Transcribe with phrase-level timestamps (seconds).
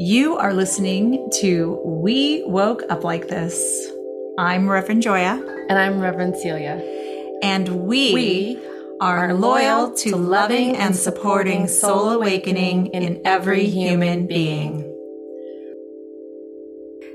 [0.00, 3.90] You are listening to We Woke Up Like This.
[4.38, 5.42] I'm Reverend Joya.
[5.68, 6.80] And I'm Reverend Celia.
[7.42, 8.66] And we, we
[9.00, 14.82] are, are loyal to loving and supporting soul awakening in every human being.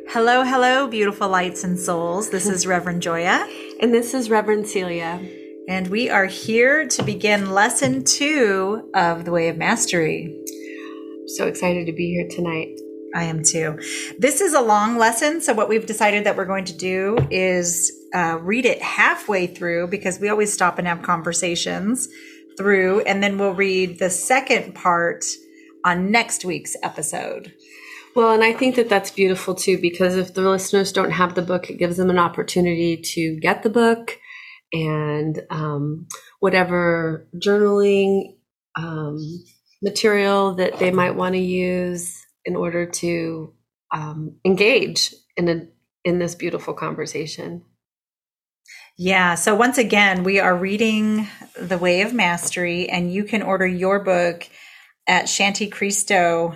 [0.09, 2.31] Hello, hello, beautiful lights and souls.
[2.31, 3.47] This is Reverend Joya.
[3.79, 5.25] And this is Reverend Celia.
[5.69, 10.37] And we are here to begin lesson two of the Way of Mastery.
[11.27, 12.79] So excited to be here tonight.
[13.15, 13.79] I am too.
[14.17, 15.39] This is a long lesson.
[15.39, 19.87] So, what we've decided that we're going to do is uh, read it halfway through
[19.87, 22.07] because we always stop and have conversations
[22.57, 25.25] through, and then we'll read the second part
[25.85, 27.53] on next week's episode.
[28.15, 31.41] Well, and I think that that's beautiful too because if the listeners don't have the
[31.41, 34.17] book, it gives them an opportunity to get the book
[34.71, 36.07] and um,
[36.39, 38.35] whatever journaling
[38.75, 39.17] um,
[39.83, 43.53] material that they might want to use in order to
[43.93, 45.67] um, engage in a
[46.03, 47.63] in this beautiful conversation.
[48.97, 49.35] Yeah.
[49.35, 51.27] So once again, we are reading
[51.59, 54.47] The Way of Mastery, and you can order your book
[55.07, 56.55] at Shanti Christo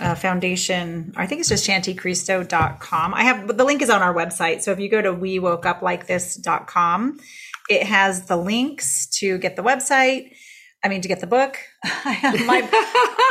[0.00, 1.12] uh, Foundation.
[1.16, 3.14] I think it's just shantichristo.com.
[3.14, 4.62] I have the link is on our website.
[4.62, 7.18] So if you go to we woke up like this.com,
[7.68, 10.32] it has the links to get the website
[10.84, 11.58] I mean, to get the book.
[12.04, 12.68] my,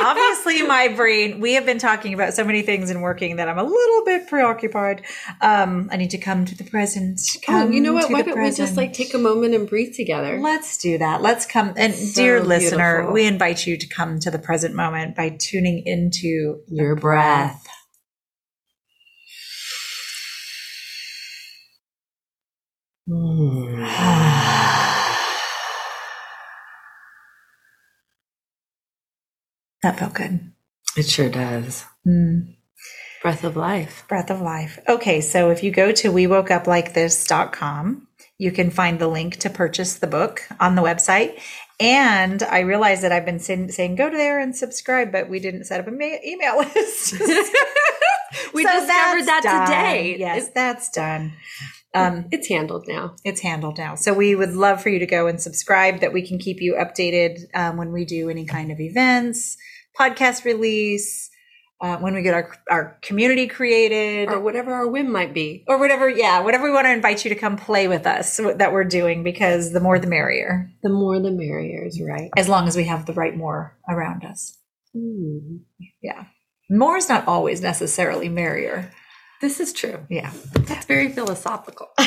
[0.02, 1.42] obviously, my brain.
[1.42, 4.28] We have been talking about so many things and working that I'm a little bit
[4.28, 5.02] preoccupied.
[5.42, 7.20] Um, I need to come to the present.
[7.50, 8.10] oh, you know what?
[8.10, 8.60] Why don't present.
[8.60, 10.40] we just like take a moment and breathe together?
[10.40, 11.22] Let's do that.
[11.22, 11.74] Let's come.
[11.76, 13.14] And so dear listener, beautiful.
[13.14, 17.68] we invite you to come to the present moment by tuning into your breath.
[29.84, 30.52] That felt good.
[30.96, 31.86] It sure does.
[32.06, 32.56] Mm.
[33.22, 34.04] Breath of life.
[34.08, 34.80] Breath of life.
[34.88, 36.68] Okay, so if you go to we woke up
[38.42, 41.40] you can find the link to purchase the book on the website.
[41.80, 45.40] And I realize that I've been saying, saying go to there and subscribe, but we
[45.40, 47.14] didn't set up an ma- email list.
[48.54, 49.66] we so discovered that done.
[49.68, 50.16] today.
[50.18, 51.34] Yes, that's done.
[51.94, 53.16] Um, it's handled now.
[53.24, 53.96] It's handled now.
[53.96, 56.76] So we would love for you to go and subscribe that we can keep you
[56.76, 59.58] updated um, when we do any kind of events,
[60.00, 61.30] podcast release,
[61.82, 65.80] uh, when we get our our community created, or whatever our whim might be, or
[65.80, 66.08] whatever.
[66.08, 69.24] Yeah, whatever we want to invite you to come play with us that we're doing
[69.24, 70.70] because the more the merrier.
[70.84, 72.30] The more the merrier is right.
[72.38, 74.58] As long as we have the right more around us.
[74.96, 75.62] Mm.
[76.02, 76.26] Yeah,
[76.70, 78.92] more is not always necessarily merrier.
[79.42, 80.06] This is true.
[80.10, 81.90] Yeah, that's very philosophical.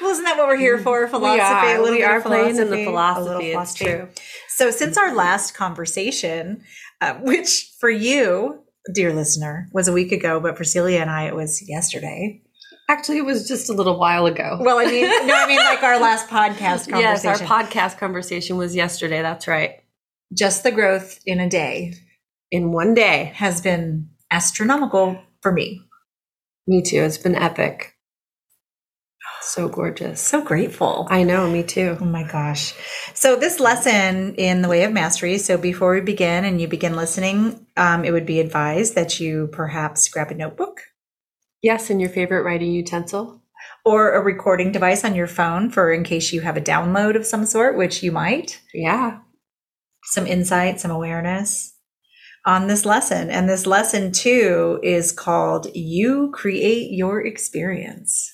[0.00, 1.08] Well, isn't that what we're here for?
[1.08, 1.38] Philosophy.
[1.38, 3.52] We are, a little we are playing in the philosophy.
[3.52, 4.08] It's true.
[4.48, 6.62] So, since our last conversation,
[7.00, 11.24] uh, which for you, dear listener, was a week ago, but for Celia and I,
[11.24, 12.42] it was yesterday.
[12.90, 14.58] Actually, it was just a little while ago.
[14.60, 16.98] Well, I mean, no, I mean like our last podcast conversation.
[17.00, 19.22] Yes, our podcast conversation was yesterday.
[19.22, 19.76] That's right.
[20.36, 21.94] Just the growth in a day,
[22.50, 25.80] in one day, has been astronomical for me.
[26.66, 27.02] Me too.
[27.02, 27.94] It's been epic.
[29.42, 30.20] So gorgeous.
[30.20, 31.06] So grateful.
[31.10, 31.98] I know, me too.
[32.00, 32.74] Oh my gosh.
[33.12, 35.38] So, this lesson in the way of mastery.
[35.38, 39.48] So, before we begin and you begin listening, um, it would be advised that you
[39.52, 40.80] perhaps grab a notebook.
[41.62, 43.42] Yes, and your favorite writing utensil.
[43.84, 47.26] Or a recording device on your phone for in case you have a download of
[47.26, 48.60] some sort, which you might.
[48.72, 49.18] Yeah.
[50.04, 51.73] Some insight, some awareness
[52.46, 53.30] on this lesson.
[53.30, 58.30] And this lesson, too, is called You Create Your Experience.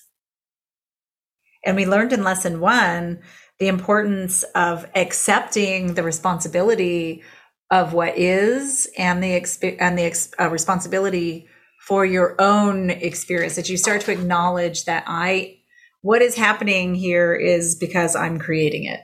[1.65, 3.21] And we learned in lesson one
[3.59, 7.23] the importance of accepting the responsibility
[7.71, 11.47] of what is and the exp- and the ex- uh, responsibility
[11.87, 15.59] for your own experience that you start to acknowledge that I
[16.03, 19.01] what is happening here is because I'm creating it.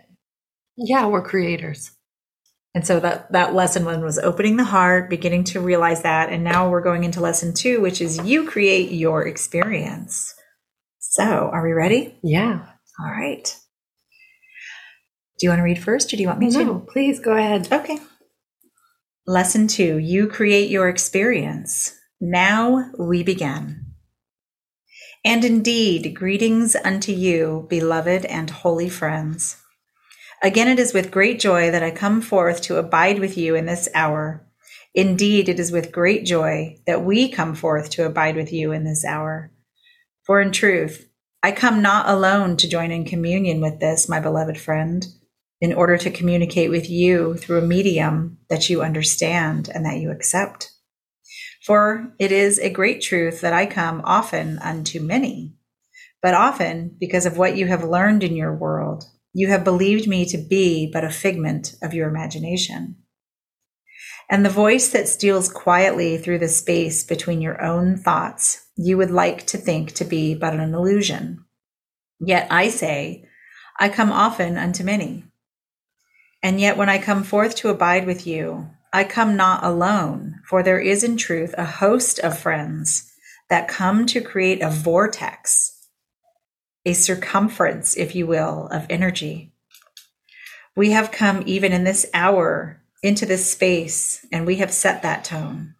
[0.76, 1.90] Yeah, we're creators.
[2.76, 6.44] And so that that lesson one was opening the heart, beginning to realize that, and
[6.44, 10.34] now we're going into lesson 2 which is you create your experience.
[10.98, 12.18] So, are we ready?
[12.22, 12.66] Yeah.
[13.00, 13.44] All right.
[15.38, 16.64] Do you want to read first or do you want me to?
[16.64, 16.86] no, to?
[16.92, 17.72] please go ahead.
[17.72, 17.98] Okay.
[19.26, 21.98] Lesson two You create your experience.
[22.20, 23.86] Now we begin.
[25.24, 29.62] And indeed, greetings unto you, beloved and holy friends.
[30.46, 33.66] Again, it is with great joy that I come forth to abide with you in
[33.66, 34.46] this hour.
[34.94, 38.84] Indeed, it is with great joy that we come forth to abide with you in
[38.84, 39.50] this hour.
[40.22, 41.08] For in truth,
[41.42, 45.04] I come not alone to join in communion with this, my beloved friend,
[45.60, 50.12] in order to communicate with you through a medium that you understand and that you
[50.12, 50.70] accept.
[51.64, 55.56] For it is a great truth that I come often unto many,
[56.22, 59.06] but often because of what you have learned in your world,
[59.36, 62.96] you have believed me to be but a figment of your imagination.
[64.30, 69.10] And the voice that steals quietly through the space between your own thoughts, you would
[69.10, 71.44] like to think to be but an illusion.
[72.18, 73.28] Yet I say,
[73.78, 75.24] I come often unto many.
[76.42, 80.62] And yet when I come forth to abide with you, I come not alone, for
[80.62, 83.12] there is in truth a host of friends
[83.50, 85.75] that come to create a vortex,
[86.86, 89.52] a circumference, if you will, of energy.
[90.76, 95.24] We have come even in this hour into this space, and we have set that
[95.24, 95.74] tone.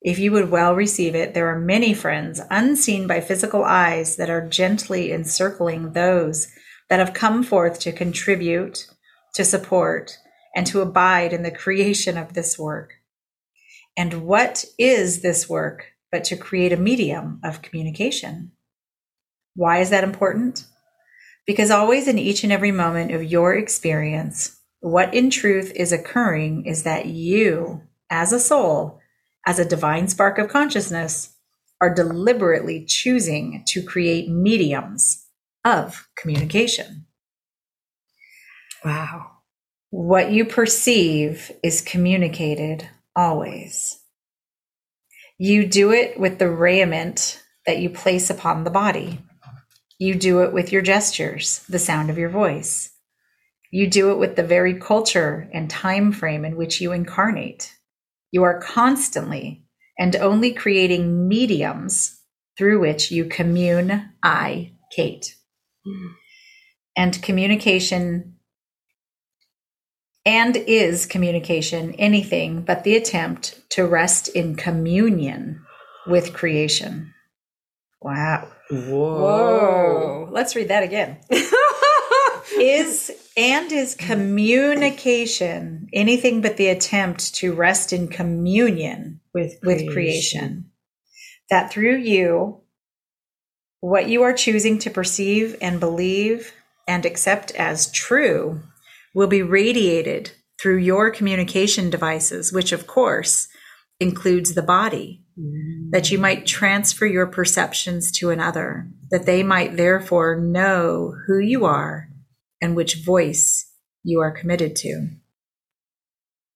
[0.00, 4.30] If you would well receive it, there are many friends unseen by physical eyes that
[4.30, 6.46] are gently encircling those
[6.88, 8.86] that have come forth to contribute,
[9.34, 10.16] to support,
[10.54, 12.94] and to abide in the creation of this work.
[13.96, 18.52] And what is this work but to create a medium of communication?
[19.58, 20.64] Why is that important?
[21.44, 26.64] Because always in each and every moment of your experience, what in truth is occurring
[26.64, 29.00] is that you, as a soul,
[29.48, 31.34] as a divine spark of consciousness,
[31.80, 35.26] are deliberately choosing to create mediums
[35.64, 37.06] of communication.
[38.84, 39.38] Wow.
[39.90, 43.98] What you perceive is communicated always.
[45.36, 49.18] You do it with the raiment that you place upon the body.
[49.98, 52.90] You do it with your gestures, the sound of your voice.
[53.70, 57.74] You do it with the very culture and time frame in which you incarnate.
[58.30, 59.64] You are constantly
[59.98, 62.20] and only creating mediums
[62.56, 65.34] through which you commune, I, Kate.
[66.96, 68.34] And communication
[70.24, 75.64] and is communication anything but the attempt to rest in communion
[76.06, 77.14] with creation.
[78.02, 78.52] Wow.
[78.70, 79.20] Whoa.
[79.20, 80.28] Whoa.
[80.30, 81.18] Let's read that again.
[82.60, 89.84] is and is communication anything but the attempt to rest in communion with creation.
[89.84, 90.70] with creation
[91.50, 92.60] that through you
[93.80, 96.52] what you are choosing to perceive and believe
[96.86, 98.60] and accept as true
[99.14, 103.48] will be radiated through your communication devices which of course
[104.00, 105.22] includes the body
[105.90, 111.64] that you might transfer your perceptions to another that they might therefore know who you
[111.64, 112.08] are
[112.60, 113.72] and which voice
[114.04, 115.08] you are committed to.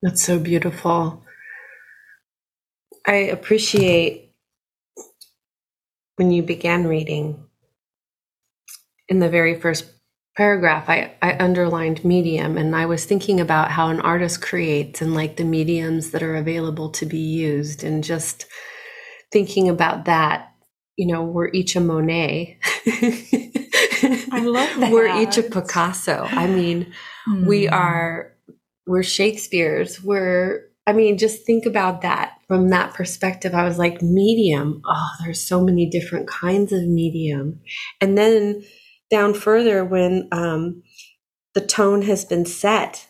[0.03, 1.25] That's so beautiful.
[3.07, 4.33] I appreciate
[6.17, 7.45] when you began reading
[9.09, 9.91] in the very first
[10.37, 15.15] paragraph I, I underlined medium and i was thinking about how an artist creates and
[15.15, 18.47] like the mediums that are available to be used and just
[19.33, 20.55] thinking about that
[20.97, 22.59] you know we're each a monet
[24.33, 24.93] I love that.
[24.93, 26.27] we're each a Picasso.
[26.31, 26.93] I mean,
[27.29, 27.47] mm.
[27.47, 27.75] we hmm.
[27.75, 28.33] are,
[28.87, 30.03] we're Shakespeare's.
[30.03, 33.55] We're, I mean, just think about that from that perspective.
[33.55, 34.83] I was like, medium.
[34.85, 37.61] Oh, there's so many different kinds of medium.
[38.01, 38.65] And then
[39.11, 40.83] down further, when um,
[41.55, 43.09] the tone has been set,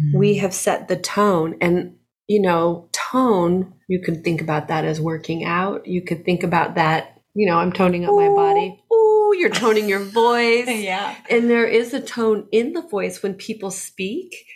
[0.00, 0.18] mm.
[0.18, 1.56] we have set the tone.
[1.60, 1.96] And,
[2.28, 5.86] you know, tone, you could think about that as working out.
[5.86, 8.82] You could think about that, you know, I'm toning up my body
[9.26, 10.66] Ooh, you're toning your voice.
[10.68, 11.16] yeah.
[11.30, 14.46] And there is a tone in the voice when people speak.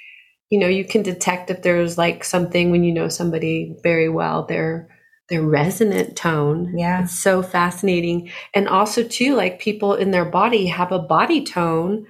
[0.48, 4.46] You know, you can detect if there's like something when you know somebody very well,
[4.46, 4.88] their
[5.28, 6.76] their resonant tone.
[6.76, 7.04] Yeah.
[7.04, 8.30] It's so fascinating.
[8.52, 12.06] And also too, like people in their body have a body tone.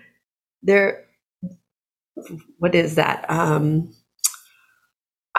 [0.62, 1.04] They're
[2.58, 3.24] what is that?
[3.28, 3.92] Um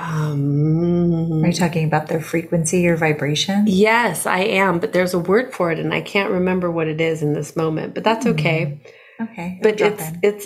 [0.02, 3.66] um, Are you talking about their frequency or vibration?
[3.68, 7.00] Yes, I am, but there's a word for it, and I can't remember what it
[7.00, 7.94] is in this moment.
[7.94, 8.82] But that's okay.
[8.84, 8.92] Mm.
[9.22, 10.20] Okay, but it's in.
[10.24, 10.46] it's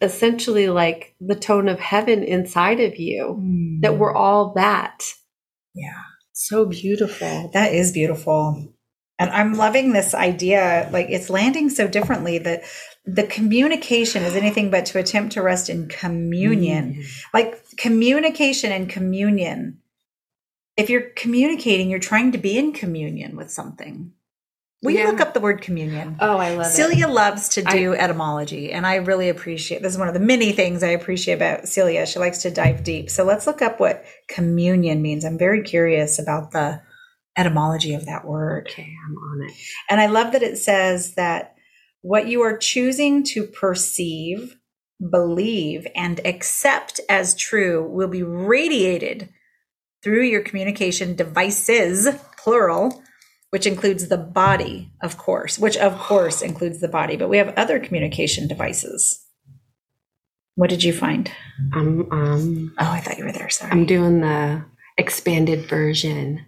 [0.00, 3.36] essentially like the tone of heaven inside of you.
[3.40, 3.80] Mm.
[3.80, 5.04] That we're all that.
[5.74, 7.50] Yeah, so beautiful.
[7.52, 8.72] That is beautiful.
[9.22, 10.88] And I'm loving this idea.
[10.92, 12.62] Like it's landing so differently that
[13.04, 16.94] the communication is anything but to attempt to rest in communion.
[16.94, 17.24] Mm.
[17.34, 19.78] Like communication and communion.
[20.76, 24.12] If you're communicating, you're trying to be in communion with something.
[24.82, 25.02] Will yeah.
[25.02, 26.16] you look up the word communion?
[26.18, 26.94] Oh, I love Celia it.
[26.94, 30.20] Celia loves to do I, etymology, and I really appreciate this is one of the
[30.20, 32.04] many things I appreciate about Celia.
[32.04, 33.08] She likes to dive deep.
[33.08, 35.24] So let's look up what communion means.
[35.24, 36.82] I'm very curious about the
[37.36, 38.68] etymology of that word.
[38.70, 39.54] Okay, I'm on it.
[39.90, 41.54] And I love that it says that
[42.02, 44.56] what you are choosing to perceive,
[45.10, 49.28] believe, and accept as true will be radiated
[50.02, 53.02] through your communication devices, plural,
[53.50, 57.54] which includes the body, of course, which of course includes the body, but we have
[57.56, 59.24] other communication devices.
[60.54, 61.30] What did you find?
[61.72, 63.48] I'm um Oh, I thought you were there.
[63.48, 63.70] Sorry.
[63.70, 64.64] I'm doing the
[64.98, 66.44] expanded version.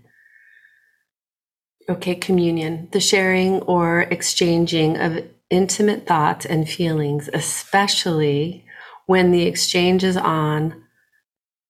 [1.89, 8.65] Okay, communion, the sharing or exchanging of intimate thoughts and feelings, especially
[9.07, 10.83] when the exchange is on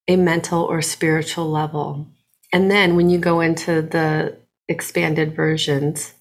[0.07, 2.07] a mental or spiritual level.
[2.53, 6.15] And then when you go into the expanded versions,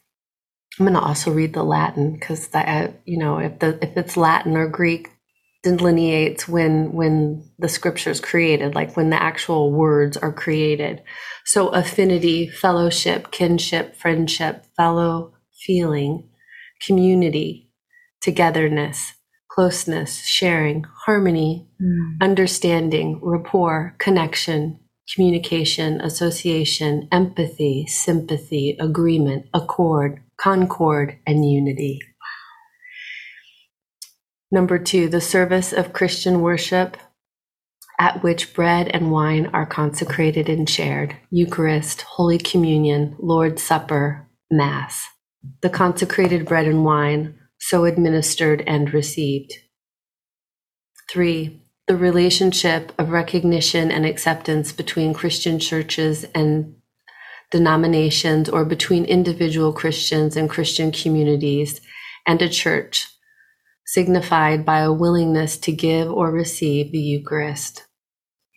[0.79, 3.95] I'm going to also read the Latin because that uh, you know if the if
[3.95, 5.11] it's Latin or Greek
[5.61, 11.01] delineates when when the scriptures created like when the actual words are created
[11.45, 15.33] so affinity fellowship kinship friendship fellow
[15.65, 16.29] feeling
[16.85, 17.69] community
[18.21, 19.13] togetherness
[19.49, 22.21] closeness sharing harmony Mm.
[22.21, 24.79] understanding rapport connection
[25.13, 31.99] communication association empathy sympathy agreement accord concord and unity
[34.51, 36.95] Number two, the service of Christian worship
[38.03, 45.07] at which bread and wine are consecrated and shared Eucharist, Holy Communion, Lord's Supper, Mass.
[45.61, 49.53] The consecrated bread and wine, so administered and received.
[51.09, 56.75] Three, the relationship of recognition and acceptance between Christian churches and
[57.51, 61.79] denominations or between individual Christians and Christian communities
[62.27, 63.07] and a church
[63.85, 67.83] signified by a willingness to give or receive the Eucharist.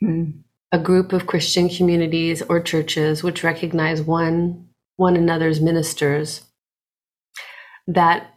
[0.02, 0.42] Mm.
[0.72, 6.42] A group of Christian communities or churches which recognize one one another's ministers
[7.86, 8.34] that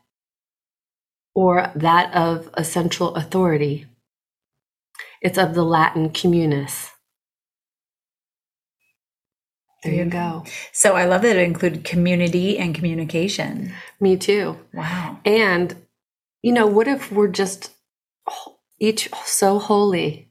[1.34, 3.86] or that of a central authority.
[5.22, 6.92] It's of the Latin communis.
[9.84, 10.44] There you go.
[10.74, 13.74] So I love that it included community and communication.
[14.02, 14.58] Me too.
[14.74, 15.20] Wow.
[15.24, 15.76] And,
[16.42, 17.72] you know, what if we're just
[18.80, 20.29] each so holy?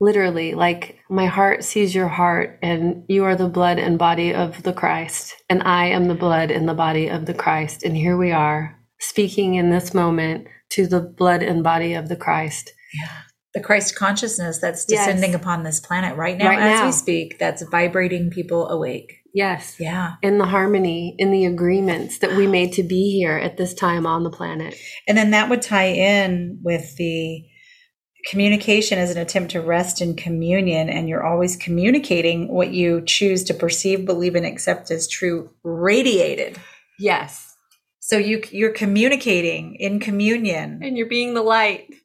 [0.00, 4.62] Literally, like my heart sees your heart, and you are the blood and body of
[4.62, 7.84] the Christ, and I am the blood and the body of the Christ.
[7.84, 12.16] And here we are speaking in this moment to the blood and body of the
[12.16, 12.72] Christ.
[12.92, 13.10] Yeah.
[13.54, 15.06] The Christ consciousness that's Yes.
[15.06, 16.86] descending upon this planet right now Right as now.
[16.86, 19.12] we speak, that's vibrating people awake.
[19.32, 19.76] Yes.
[19.78, 20.14] Yeah.
[20.22, 24.06] In the harmony, in the agreements that we made to be here at this time
[24.06, 24.74] on the planet.
[25.06, 27.44] And then that would tie in with the
[28.26, 33.44] communication is an attempt to rest in communion, and you're always communicating what you choose
[33.44, 36.58] to perceive, believe, and accept as true, radiated.
[36.98, 37.54] Yes.
[38.00, 40.80] So you you're communicating in communion.
[40.82, 41.88] And you're being the light.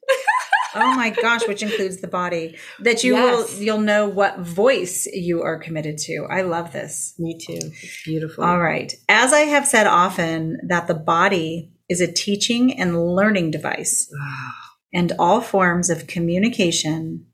[0.72, 2.56] Oh my gosh, which includes the body.
[2.78, 3.52] That you Yes.
[3.54, 6.26] will you'll know what voice you are committed to.
[6.30, 7.12] I love this.
[7.18, 7.58] Me too.
[7.82, 8.44] It's beautiful.
[8.44, 8.94] All right.
[9.08, 14.69] As I have said often, that the body is a teaching and learning device, ah.
[14.92, 17.26] And all forms of communication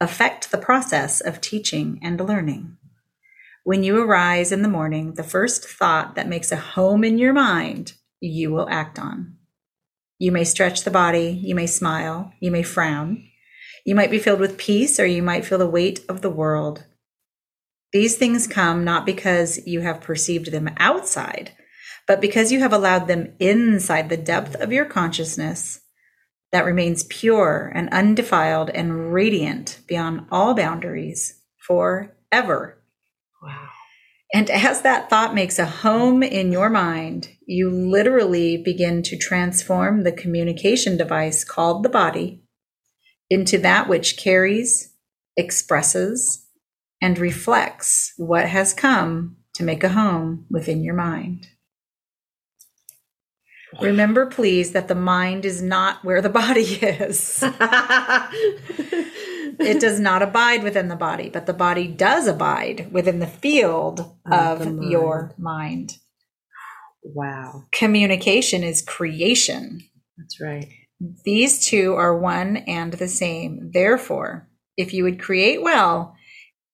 [0.00, 2.76] affect the process of teaching and learning.
[3.64, 7.32] When you arise in the morning, the first thought that makes a home in your
[7.32, 9.36] mind, you will act on.
[10.18, 13.24] You may stretch the body, you may smile, you may frown.
[13.84, 16.84] You might be filled with peace, or you might feel the weight of the world.
[17.92, 21.52] These things come not because you have perceived them outside,
[22.06, 25.80] but because you have allowed them inside the depth of your consciousness
[26.52, 32.82] that remains pure and undefiled and radiant beyond all boundaries forever.
[33.42, 33.68] Wow.
[34.34, 40.02] And as that thought makes a home in your mind, you literally begin to transform
[40.02, 42.42] the communication device called the body
[43.30, 44.94] into that which carries,
[45.36, 46.46] expresses,
[47.00, 51.46] and reflects what has come to make a home within your mind.
[53.80, 57.40] Remember, please, that the mind is not where the body is.
[59.60, 64.00] it does not abide within the body, but the body does abide within the field
[64.26, 64.90] Of of, the mind.
[64.90, 65.98] your mind.
[67.02, 67.64] wow.
[67.72, 69.82] Communication is creation.
[70.16, 70.68] That's right.
[71.24, 73.70] These two are one and the same.
[73.72, 76.16] Therefore, if you would create well,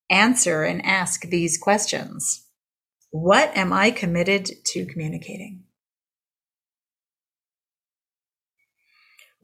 [0.09, 2.45] answer and ask these questions
[3.11, 5.64] What am I committed to communicating?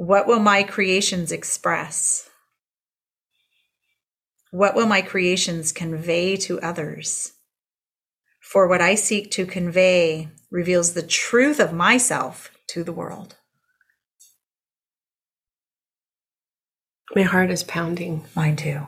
[0.02, 2.28] What will my creations express?
[4.50, 7.34] What will my creations convey to others?
[8.40, 13.36] For what I seek to convey reveals the truth of myself to the world.
[17.16, 18.26] My heart is pounding.
[18.36, 18.88] Mine too.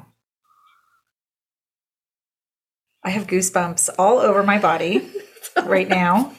[3.03, 5.11] I have goosebumps all over my body
[5.63, 6.33] right now.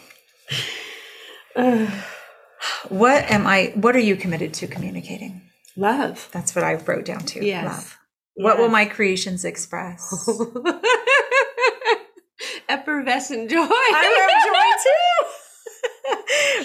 [2.89, 5.43] what am I what are you committed to communicating?
[5.77, 6.29] Love.
[6.33, 7.45] That's what I wrote down too.
[7.45, 7.65] Yes.
[7.65, 7.99] Love.
[8.37, 10.29] What will my creations express?
[12.69, 13.59] Effervescent joy.
[13.61, 14.63] I have joy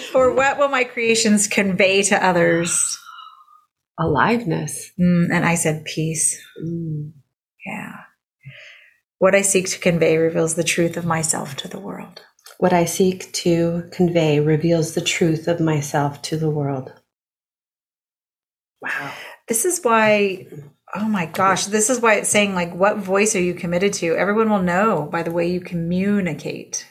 [0.00, 0.02] too.
[0.12, 2.98] For what will my creations convey to others?
[3.98, 4.90] Aliveness.
[4.98, 6.40] Mm, and I said peace.
[6.64, 7.12] Mm.
[7.64, 7.92] Yeah.
[9.18, 12.22] What I seek to convey reveals the truth of myself to the world.
[12.60, 16.92] What I seek to convey reveals the truth of myself to the world.
[18.82, 19.14] Wow.
[19.48, 20.46] This is why,
[20.94, 24.14] oh my gosh, this is why it's saying, like, what voice are you committed to?
[24.14, 26.86] Everyone will know by the way you communicate.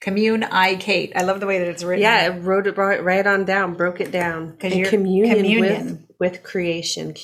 [0.00, 1.12] Commune, I, Kate.
[1.16, 2.04] I love the way that it's written.
[2.04, 4.58] Yeah, it wrote it right, right on down, broke it down.
[4.60, 6.06] And you're- communion, communion.
[6.20, 7.16] with with creation.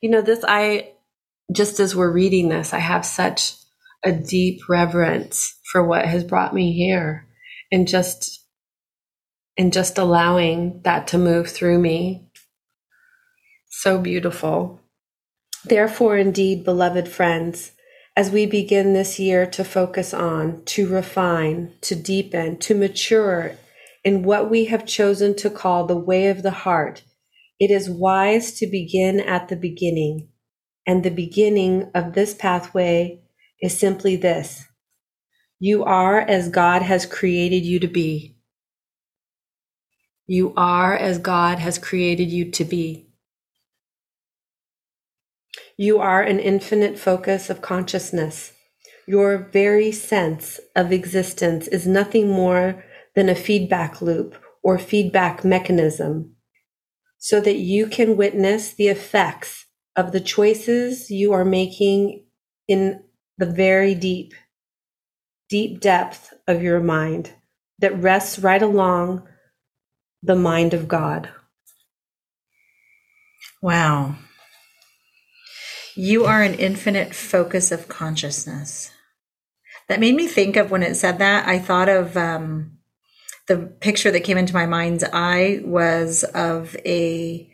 [0.00, 0.92] You know, this I
[1.52, 3.52] just as we're reading this, I have such
[4.04, 7.26] a deep reverence for what has brought me here,
[7.70, 8.44] and just
[9.56, 12.28] and just allowing that to move through me.
[13.68, 14.80] So beautiful.
[15.64, 17.72] Therefore, indeed, beloved friends,
[18.16, 23.56] as we begin this year to focus on, to refine, to deepen, to mature
[24.04, 27.02] in what we have chosen to call the way of the heart,
[27.60, 30.28] it is wise to begin at the beginning.
[30.86, 33.20] And the beginning of this pathway
[33.60, 34.64] is simply this
[35.60, 38.36] you are as God has created you to be.
[40.26, 43.08] You are as God has created you to be.
[45.76, 48.52] You are an infinite focus of consciousness.
[49.08, 52.84] Your very sense of existence is nothing more
[53.16, 56.36] than a feedback loop or feedback mechanism
[57.18, 62.24] so that you can witness the effects of the choices you are making
[62.68, 63.02] in
[63.38, 64.34] the very deep,
[65.48, 67.32] deep depth of your mind
[67.78, 69.26] that rests right along
[70.22, 71.30] the mind of God.
[73.62, 74.16] Wow.
[75.94, 78.90] You are an infinite focus of consciousness.
[79.88, 82.78] That made me think of when it said that, I thought of um,
[83.48, 87.50] the picture that came into my mind's eye was of a,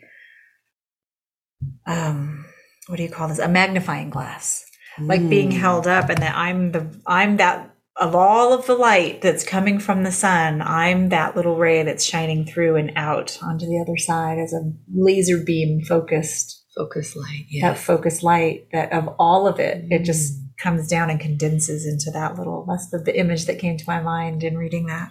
[1.87, 2.45] um,
[2.87, 3.39] what do you call this?
[3.39, 4.65] A magnifying glass,
[4.99, 9.21] like being held up, and that I'm the, I'm that, of all of the light
[9.21, 13.65] that's coming from the sun, I'm that little ray that's shining through and out onto
[13.65, 17.45] the other side as a laser beam focused Focus light.
[17.61, 22.11] that focused light that of all of it it just comes down and condenses into
[22.11, 25.09] that little that's the, the image that came to my mind in reading that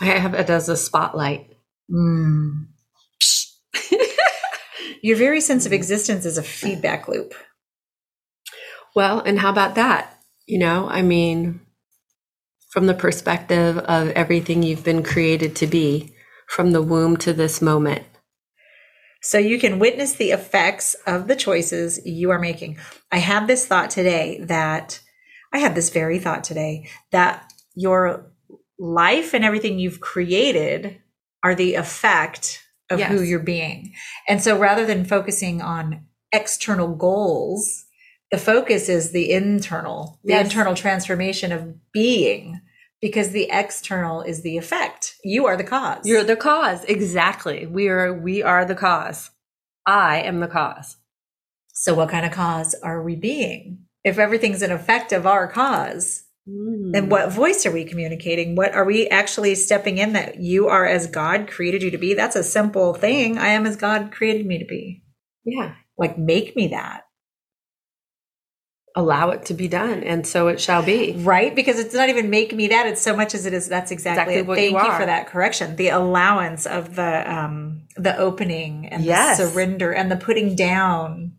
[0.00, 1.56] I have it as a spotlight.
[1.88, 2.66] mm.
[5.02, 7.34] your very sense of existence is a feedback loop
[8.96, 10.18] Well, and how about that?
[10.46, 11.60] You know, I mean,
[12.70, 16.14] from the perspective of everything you've been created to be,
[16.48, 18.04] from the womb to this moment.
[19.22, 22.78] so you can witness the effects of the choices you are making
[23.10, 25.00] i had this thought today that
[25.52, 28.30] i had this very thought today that your
[28.78, 31.00] life and everything you've created
[31.42, 33.92] are the effect of who you're being
[34.28, 37.85] and so rather than focusing on external goals
[38.30, 40.46] the focus is the internal the Yes.
[40.46, 42.60] internal transformation of being
[43.00, 46.84] because the external is the effect you are the cause You're the cause.
[46.84, 47.66] Exactly.
[47.66, 49.30] We are we are the cause.
[49.86, 50.96] I am the cause.
[51.72, 53.84] So, what kind of cause are we being?
[54.02, 56.92] If everything's an effect of our cause, Hmm.
[56.92, 58.54] then what voice are we communicating?
[58.56, 62.14] What are we actually stepping in that you are as God created you to be?
[62.14, 63.36] That's a simple thing.
[63.36, 65.02] I am as God created me to be.
[65.44, 65.74] Yeah.
[65.98, 67.02] Like, make me that.
[68.98, 71.12] Allow it to be done, and so it shall be.
[71.18, 71.54] Right?
[71.54, 72.86] Because it's not even make me that.
[72.86, 73.68] It's so much as it is.
[73.68, 75.76] That's exactly, Exactly what Thank you you, for that correction.
[75.76, 79.36] The allowance of the um the opening and Yes.
[79.38, 81.32] the surrender and the putting down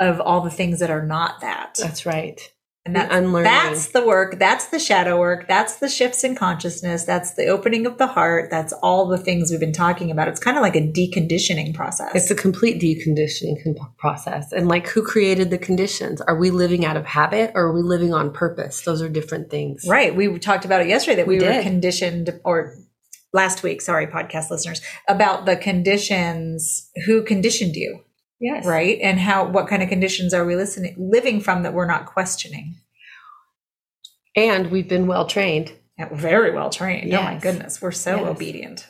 [0.00, 1.78] of all the things that are not that.
[1.80, 2.51] That's right.
[2.84, 3.44] And The that's, unlearning.
[3.52, 4.40] that's the work.
[4.40, 5.46] That's the shadow work.
[5.46, 7.04] That's the shifts in consciousness.
[7.04, 8.50] That's the opening of the heart.
[8.50, 10.26] That's all the things we've been talking about.
[10.26, 12.10] It's kind of like a deconditioning process.
[12.14, 14.50] It's a complete deconditioning con- process.
[14.50, 16.20] And like, who created the conditions?
[16.22, 18.80] Are we living out of habit or are we living on purpose?
[18.82, 19.84] Those are different things.
[19.86, 20.12] right.
[20.14, 22.74] We talked about it yesterday that we, We were conditioned or
[23.32, 28.00] last week, sorry, podcast listeners, about the conditions, who conditioned you,
[28.42, 28.66] Yes.
[28.66, 28.98] right?
[29.00, 32.74] And how, what kind of conditions are we listening, living from that we're not questioning?
[34.34, 35.72] And we've been well trained.
[35.96, 37.14] Yeah, very well trained.
[37.14, 37.80] Oh my goodness.
[37.80, 38.26] We're so Yes.
[38.26, 38.88] obedient.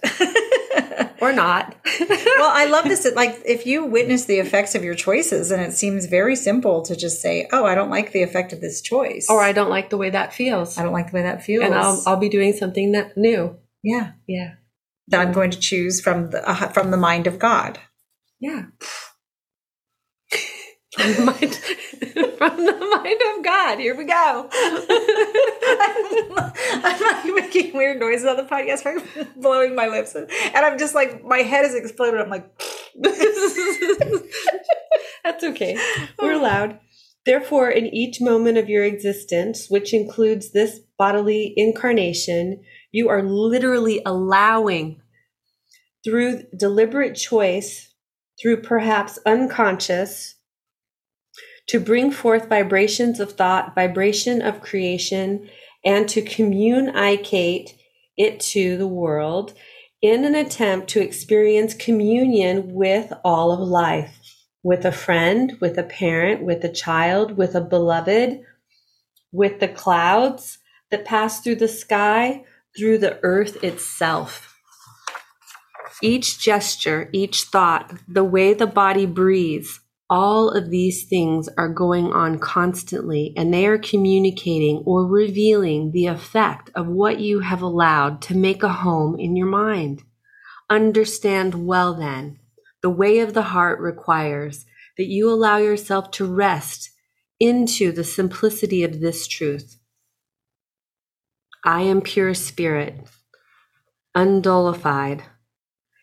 [1.20, 1.76] or not.
[2.00, 3.06] well, I love this.
[3.14, 6.96] Like, if you witness the effects of your choices, and it seems very simple to
[6.96, 9.90] just say, "Oh, I don't like the effect of this choice," or "I don't like
[9.90, 12.28] the way that feels." I don't like the way that feels, and I'll I'll be
[12.28, 13.56] doing something that new.
[13.82, 14.54] Yeah, yeah.
[15.08, 17.78] That I'm going to choose from the uh, from the mind of God.
[18.40, 18.64] Yeah.
[20.92, 21.54] From the mind
[22.38, 23.78] from the mind of God.
[23.78, 24.48] Here we go.
[26.84, 29.00] I'm like making weird noises on the podcast, I'm
[29.40, 32.20] blowing my lips, and I'm just like my head is exploded.
[32.20, 32.50] I'm like,
[35.24, 35.76] that's okay.
[35.78, 36.08] Oh.
[36.20, 36.78] We're allowed.
[37.24, 44.02] Therefore, in each moment of your existence, which includes this bodily incarnation, you are literally
[44.04, 45.00] allowing
[46.04, 47.94] through deliberate choice,
[48.40, 50.34] through perhaps unconscious
[51.72, 55.48] to bring forth vibrations of thought, vibration of creation,
[55.82, 57.74] and to communicate
[58.14, 59.54] it to the world
[60.02, 64.18] in an attempt to experience communion with all of life,
[64.62, 68.42] with a friend, with a parent, with a child, with a beloved,
[69.32, 70.58] with the clouds
[70.90, 72.44] that pass through the sky,
[72.76, 74.54] through the earth itself.
[76.02, 79.80] Each gesture, each thought, the way the body breathes,
[80.12, 86.04] all of these things are going on constantly and they are communicating or revealing the
[86.04, 90.02] effect of what you have allowed to make a home in your mind.
[90.68, 92.38] Understand well then,
[92.82, 94.66] the way of the heart requires
[94.98, 96.90] that you allow yourself to rest
[97.40, 99.78] into the simplicity of this truth.
[101.64, 103.00] I am pure spirit,
[104.14, 105.22] undullified,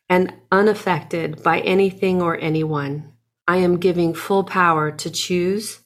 [0.10, 3.14] and unaffected by anything or anyone.
[3.50, 5.80] I am giving full power to choose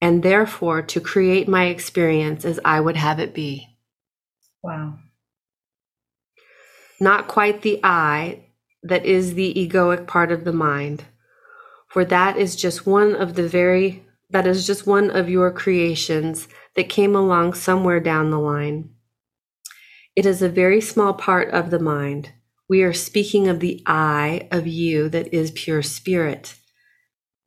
[0.00, 3.76] and therefore to create my experience as I would have it be.
[4.62, 4.94] Wow.
[6.98, 8.46] Not quite the I
[8.82, 11.04] that is the egoic part of the mind,
[11.88, 16.48] for that is just one of the very, that is just one of your creations
[16.74, 18.88] that came along somewhere down the line.
[20.16, 22.32] It is a very small part of the mind.
[22.66, 26.54] We are speaking of the I of you that is pure spirit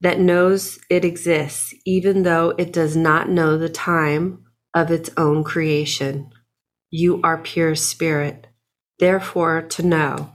[0.02, 5.44] that knows it exists, even though it does not know the time of its own
[5.44, 6.32] creation.
[6.90, 8.48] You are pure spirit,
[9.00, 10.34] therefore, to know.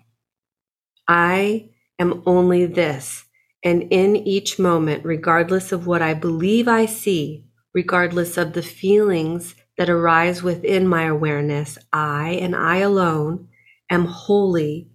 [1.09, 3.25] I am only this,
[3.65, 9.55] and in each moment, regardless of what I believe I see, regardless of the feelings
[9.77, 13.49] that arise within my awareness, I and I alone
[13.91, 14.91] am wholly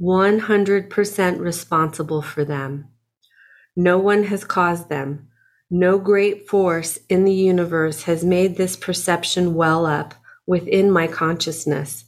[0.00, 2.91] 100% responsible for them.
[3.76, 5.28] No one has caused them.
[5.70, 10.14] No great force in the universe has made this perception well up
[10.46, 12.04] within my consciousness.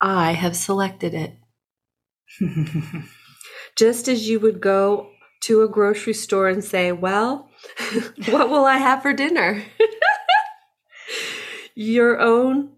[0.00, 1.34] I have selected it.
[3.76, 7.50] Just as you would go to a grocery store and say, Well,
[8.28, 9.64] what will I have for dinner?
[11.74, 12.70] Your own,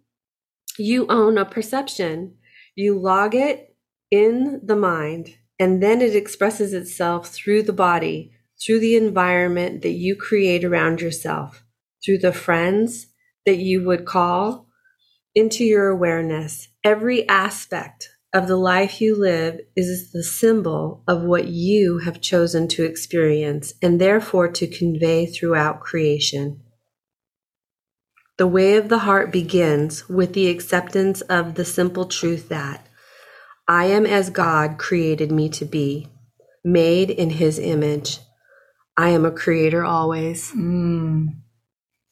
[0.79, 2.37] you own a perception.
[2.75, 3.77] You log it
[4.11, 8.33] in the mind and then it expresses itself through the body,
[8.65, 11.63] through the environment that you create around yourself,
[12.03, 13.09] through the friends
[13.45, 14.67] that you would call
[15.35, 16.69] into your awareness.
[16.83, 22.67] Every aspect of the life you live is the symbol of what you have chosen
[22.69, 26.63] to experience and therefore to convey throughout creation.
[28.39, 32.87] The way of the heart begins with the acceptance of the simple truth that
[33.69, 36.09] I am as God created me to be,
[36.65, 38.19] made in his image.
[38.97, 40.51] I am a creator always.
[40.53, 41.29] Mm,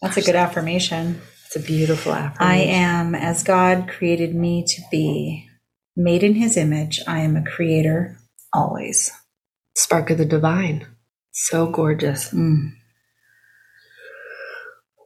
[0.01, 1.21] that's a good affirmation.
[1.47, 2.41] It's a beautiful affirmation.
[2.41, 5.49] I am as God created me to be,
[5.97, 7.01] made in his image.
[7.07, 8.19] I am a creator
[8.53, 9.11] always.
[9.75, 10.87] Spark of the divine.
[11.33, 12.31] So gorgeous.
[12.31, 12.73] Mm.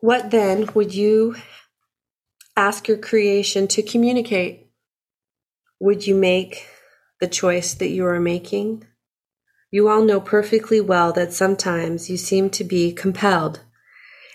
[0.01, 1.37] What then would you
[2.57, 4.62] ask your creation to communicate?
[5.83, 6.69] Would you make
[7.19, 8.87] the choice that you are making?
[9.73, 13.63] You all know perfectly well that sometimes you seem to be compelled,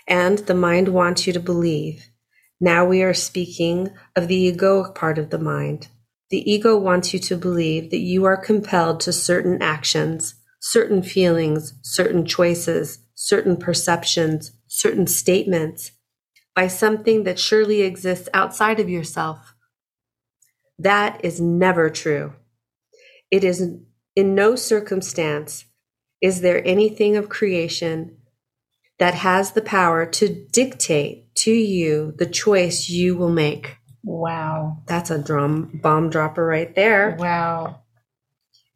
[0.06, 2.10] and the mind wants you to believe.
[2.60, 5.88] Now we are speaking of the egoic part of the mind.
[6.28, 11.72] The ego wants you to believe that you are compelled to certain actions, certain feelings,
[11.80, 15.92] certain choices, certain perceptions, certain statements
[16.54, 19.54] by something that surely exists outside of yourself.
[20.78, 22.34] That is never true.
[23.30, 23.60] It is
[24.16, 25.64] in no circumstance
[26.20, 28.16] is there anything of creation
[28.98, 33.76] that has the power to dictate to you the choice you will make.
[34.02, 34.82] Wow.
[34.86, 37.16] That's a drum bomb dropper right there.
[37.18, 37.82] Wow.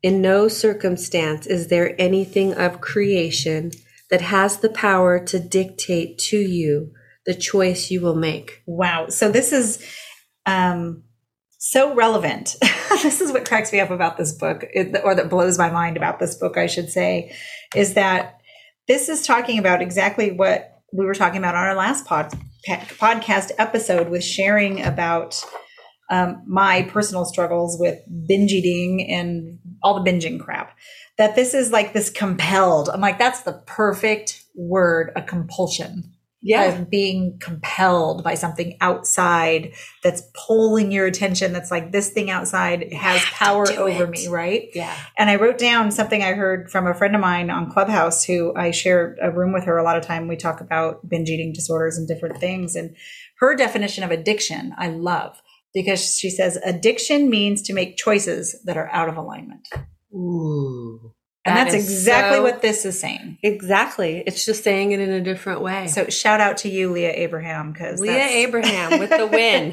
[0.03, 3.73] In no circumstance is there anything of creation
[4.11, 6.93] that has the power to dictate to you
[7.25, 8.62] the choice you will make.
[8.67, 9.09] Wow.
[9.09, 9.85] So this is
[10.45, 11.05] um,
[11.64, 12.57] so relevant.
[13.03, 14.64] this is what cracks me up about this book,
[15.05, 17.33] or that blows my mind about this book, I should say,
[17.77, 18.40] is that
[18.88, 22.33] this is talking about exactly what we were talking about on our last pod,
[22.66, 25.40] podcast episode with sharing about
[26.11, 30.77] um, my personal struggles with binge eating and all the binging crap.
[31.16, 32.88] That this is like this compelled.
[32.88, 36.12] I'm like, that's the perfect word, a compulsion
[36.44, 36.64] Yeah.
[36.64, 42.92] of being compelled by something outside that's pulling your attention that's like this thing outside
[42.92, 44.11] has power over it.
[44.11, 44.92] me right Yeah.
[45.16, 48.52] and i wrote down something i heard from a friend of mine on clubhouse who
[48.57, 51.52] i share a room with her a lot of time we talk about binge eating
[51.52, 52.96] disorders and different things and
[53.38, 55.40] her definition of addiction i love
[55.72, 59.68] because she says addiction means to make choices that are out of alignment
[60.12, 61.12] Ooh.
[61.44, 64.22] And That that's exactly so- what this is saying Exactly.
[64.26, 65.88] It's just saying it in a different way.
[65.88, 69.72] so shout out to you leah abraham because Leah Abraham with the win.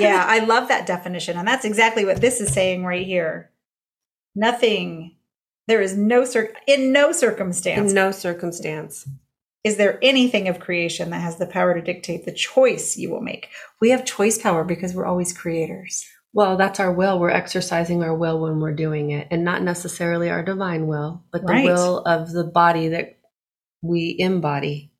[0.00, 1.36] yeah, I love that definition.
[1.38, 3.50] And that's exactly what this is saying right here.
[4.34, 5.16] Nothing,
[5.66, 9.08] there is no, cir- in no circumstance In no circumstance.
[9.64, 13.20] is there anything of creation that has the power to dictate the choice you will
[13.20, 13.48] make.
[13.80, 16.04] We have choice power because we're always creators.
[16.32, 17.18] Well, that's our will.
[17.18, 21.42] We're exercising our will when we're doing it, and not necessarily our divine will, but
[21.42, 21.64] the Right.
[21.64, 23.18] will of the body that
[23.82, 24.92] we embody.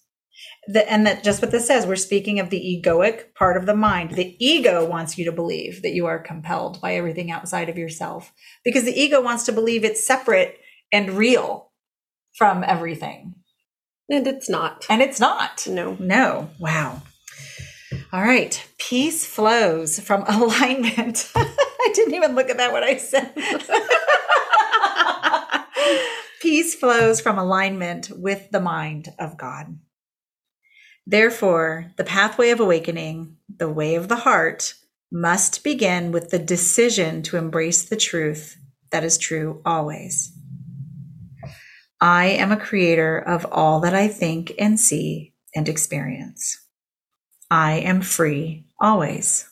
[0.66, 3.76] The, and that just what this says, we're speaking of the egoic part of the
[3.76, 4.12] mind.
[4.12, 8.32] The ego wants you to believe that you are compelled by everything outside of yourself
[8.64, 10.56] because the ego wants to believe it's separate
[10.92, 11.70] and real
[12.36, 13.34] from everything.
[14.08, 14.86] And it's not.
[14.88, 15.66] And it's not.
[15.68, 15.96] No.
[16.00, 16.50] No.
[16.58, 17.02] Wow.
[18.12, 18.66] All right.
[18.78, 21.30] Peace flows from alignment.
[21.34, 23.32] I didn't even look at that when I said.
[26.40, 29.78] Peace flows from alignment with the mind of God.
[31.06, 34.74] Therefore, the pathway of awakening, the way of the heart,
[35.12, 38.56] must begin with the decision to embrace the truth
[38.90, 40.32] that is true always.
[42.00, 46.58] I am a creator of all that I think and see and experience.
[47.50, 49.48] I am free always.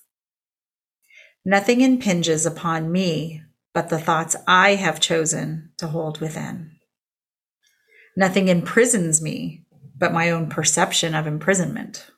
[1.45, 3.43] Nothing impinges upon me
[3.75, 6.73] but the thoughts I have chosen to hold within.
[8.17, 9.65] Nothing imprisons me
[9.97, 12.11] but my own perception of imprisonment.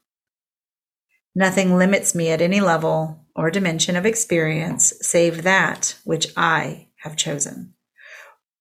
[1.34, 7.16] Nothing limits me at any level or dimension of experience save that which I have
[7.16, 7.74] chosen.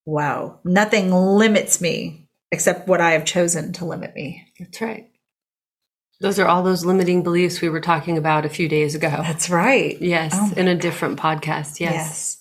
[0.05, 0.59] Wow.
[0.63, 4.45] Nothing limits me except what I have chosen to limit me.
[4.59, 5.08] That's right.
[6.21, 9.09] Those are all those limiting beliefs we were talking about a few days ago.
[9.09, 9.99] That's right.
[10.01, 11.79] Yes, Oh in a different podcast.
[11.79, 11.93] Yes.
[11.93, 12.37] Yes.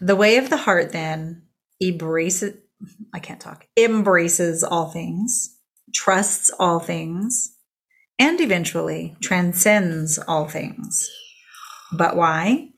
[0.00, 1.42] The way of the heart then
[1.82, 2.56] embraces,
[3.12, 5.56] I can't talk, embraces all things,
[5.94, 7.54] trusts all things,
[8.18, 11.08] and eventually transcends all things.
[11.92, 12.70] But why?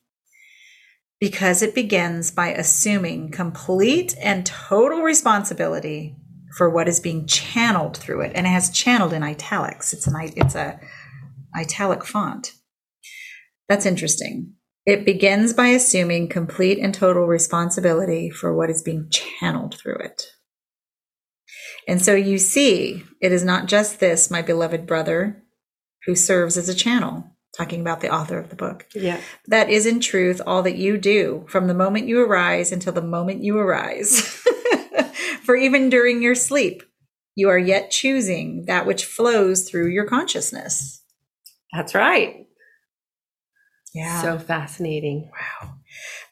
[1.21, 6.17] Because it begins by assuming complete and total responsibility
[6.57, 8.33] for what is being channeled through it.
[8.35, 9.93] And it has channeled in italics.
[9.93, 10.81] It's an it's a
[11.55, 12.53] italic font.
[13.69, 14.55] That's interesting.
[14.87, 20.23] It begins by assuming complete and total responsibility for what is being channeled through it.
[21.89, 25.43] And so you see, it is not just this, my beloved brother,
[26.07, 28.87] who serves as a channel, talking about the author of the book.
[28.95, 29.21] Yeah.
[29.47, 33.03] That is in truth all that you do from the moment you arise until the
[33.03, 34.43] moment you arise.
[35.47, 36.83] For even during your sleep,
[37.37, 41.05] you are yet choosing that which flows through your consciousness.
[41.73, 42.49] That's right.
[43.95, 44.23] Yeah.
[44.23, 45.31] So fascinating.
[45.33, 45.75] Wow.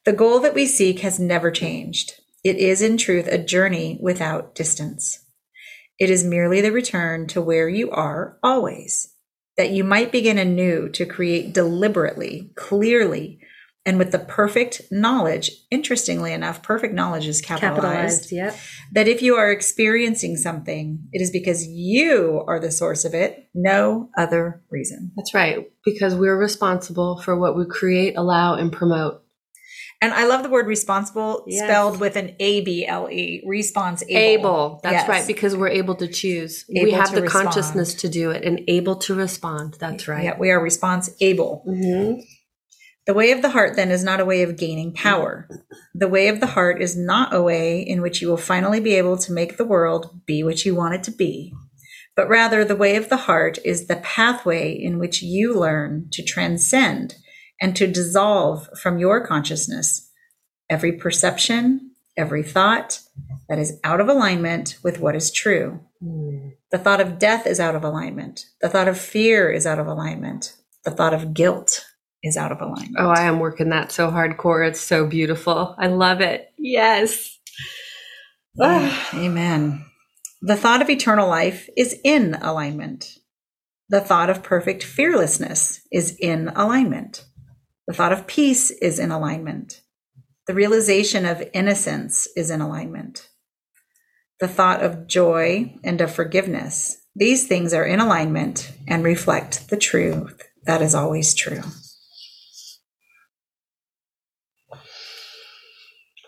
[0.04, 2.14] The goal that we seek has never changed.
[2.42, 5.24] It is, in truth, a journey without distance.
[6.00, 9.14] It is merely the return to where you are always,
[9.56, 13.38] that you might begin anew to create deliberately, clearly,
[13.86, 15.50] and with the perfect knowledge.
[15.70, 18.30] Interestingly enough, perfect knowledge is capitalized.
[18.30, 18.32] Capitalized.
[18.32, 18.56] Yep.
[18.92, 23.48] That if you are experiencing something, it is because you are the source of it,
[23.54, 25.12] no other reason.
[25.16, 25.66] That's right.
[25.84, 29.20] Because we're responsible for what we create, allow, and promote.
[30.02, 31.64] And I love the word responsible Yes.
[31.64, 34.18] spelled with an A B L E, response able.
[34.18, 34.80] Able.
[34.82, 35.08] That's Yes.
[35.08, 35.26] right.
[35.26, 36.64] Because we're able to choose.
[36.68, 37.46] we have the respond.
[37.46, 39.76] consciousness to do it and able to respond.
[39.80, 40.24] That's right.
[40.24, 41.62] Yeah, we are response able.
[41.66, 42.20] hmm
[43.06, 45.46] The way of the heart then is not a way of gaining power.
[45.94, 48.94] The way of the heart is not a way in which you will finally be
[48.94, 51.52] able to make the world be what you want it to be,
[52.16, 56.22] but rather the way of the heart is the pathway in which you learn to
[56.22, 57.16] transcend
[57.60, 60.10] and to dissolve from your consciousness
[60.70, 63.00] every perception, every thought
[63.48, 65.80] that is out of alignment with what is true.
[66.70, 68.46] The thought of death is out of alignment.
[68.62, 70.56] The thought of fear is out of alignment.
[70.84, 71.84] The thought of guilt
[72.24, 72.96] is out of alignment.
[72.98, 74.66] Oh, I am working that so hardcore.
[74.66, 75.76] It's so beautiful.
[75.78, 76.50] I love it.
[76.58, 77.38] Yes.
[78.60, 79.84] Ah, amen.
[80.40, 83.18] The thought of eternal life is in alignment.
[83.90, 87.24] The thought of perfect fearlessness is in alignment.
[87.86, 89.82] The thought of peace is in alignment.
[90.46, 93.28] The realization of innocence is in alignment.
[94.40, 96.96] The thought of joy and of forgiveness.
[97.14, 101.62] These things are in alignment and reflect the truth that is always true.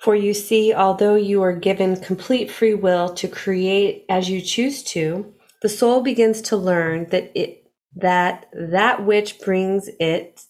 [0.06, 4.84] For you see, although you are given complete free will to create as you choose
[4.84, 10.42] to, the soul begins to learn that it that that which brings it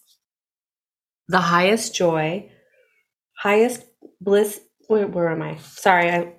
[1.27, 2.51] the highest joy,
[3.35, 3.83] highest
[4.21, 4.61] bliss.
[4.89, 5.57] Where, where am I?
[5.57, 6.33] Sorry, I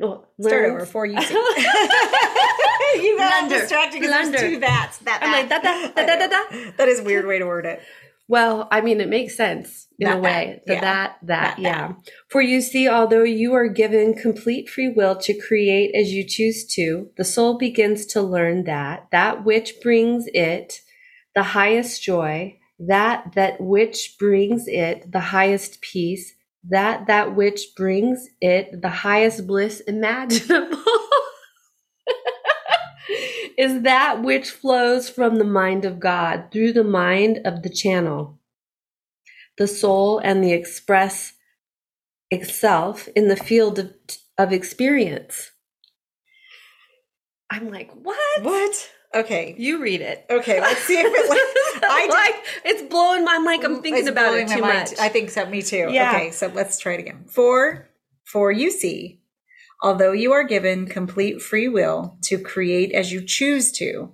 [0.00, 1.14] oh, start over for you.
[1.18, 3.62] you got Blunder.
[3.62, 5.24] distracted because there's two that's that.
[5.24, 5.64] I'm like, that.
[5.64, 6.70] da, da, da, da, da, da.
[6.76, 7.82] That is a weird way to word it.
[8.28, 10.62] Well, I mean, it makes sense in That, a way.
[10.66, 10.80] that, yeah.
[10.80, 11.92] that, that, That, yeah.
[12.28, 16.66] For you see, although you are given complete free will to create as you choose
[16.74, 20.82] to, the soul begins to learn that that which brings it
[21.34, 26.34] the highest joy, that that which brings it the highest peace,
[26.68, 30.76] that that which brings it the highest bliss imaginable.
[33.58, 38.38] is that which flows from the mind of God through the mind of the channel,
[39.58, 41.32] the soul, and the express
[42.30, 43.92] itself in the field of,
[44.38, 45.50] of experience.
[47.50, 48.42] I'm like, what?
[48.42, 48.90] What?
[49.12, 49.56] Okay.
[49.58, 50.24] You read it.
[50.30, 50.60] Okay.
[50.60, 51.82] Let's see if it.
[51.82, 53.64] I I like it's blowing my mind.
[53.64, 54.90] I'm thinking about it too mind.
[54.90, 54.98] much.
[55.00, 55.46] I think so.
[55.46, 55.88] Me too.
[55.90, 56.12] Yeah.
[56.14, 57.24] Okay, so let's try it again.
[57.26, 57.88] For
[58.24, 59.17] for you see,
[59.82, 64.12] although you are given complete free will to create as you choose to,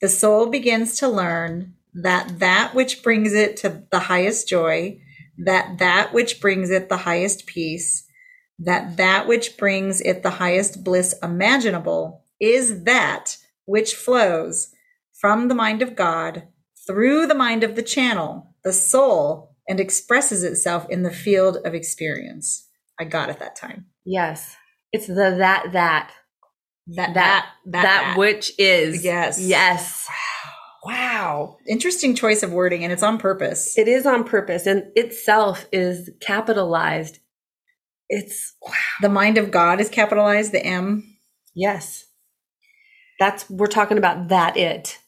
[0.00, 5.00] the soul begins to learn that that which brings it to the highest joy,
[5.38, 8.04] that that which brings it the highest peace,
[8.58, 14.72] that that which brings it the highest bliss imaginable is that which flows
[15.12, 16.48] from the mind of God
[16.86, 21.74] through the mind of the channel, the soul, and expresses itself in the field of
[21.74, 22.68] experience.
[23.00, 23.86] I got it that time.
[24.04, 24.56] yes,
[24.94, 26.12] it's the that that
[26.86, 29.40] That that that, which is Yes.
[29.40, 30.08] yes.
[30.84, 31.56] Wow.
[31.66, 33.76] Interesting choice of wording, and it's on purpose.
[33.78, 37.18] It is on purpose, and itself is capitalized.
[38.08, 38.72] It's wow.
[39.00, 41.16] the mind of God is capitalized, the M.
[41.54, 42.04] yes.
[43.18, 44.98] That's we're talking about that it.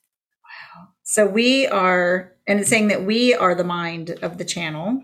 [0.42, 0.88] Wow.
[1.02, 5.02] So we are, and it's saying that we are the mind of the channel.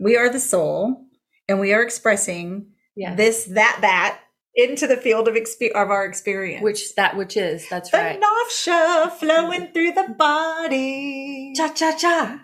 [0.00, 1.04] We are the soul,
[1.46, 3.16] and we are expressing Yes.
[3.16, 4.20] this, that, that
[4.54, 6.62] into the field of, expe- of our experience.
[6.64, 7.68] which that which is.
[7.68, 8.18] That's the right.
[8.18, 11.52] nausea flowing through the body.
[11.56, 12.40] Cha cha cha.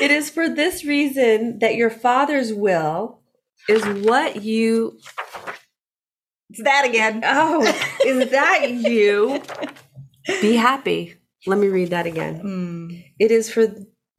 [0.00, 3.20] it is for this reason that your father's will
[3.68, 4.98] is what you
[6.50, 7.22] It's that again.
[7.24, 7.62] oh
[8.06, 9.42] is that you
[10.40, 11.16] be happy.
[11.46, 12.40] Let me read that again.
[12.42, 13.04] Mm.
[13.18, 13.66] It is for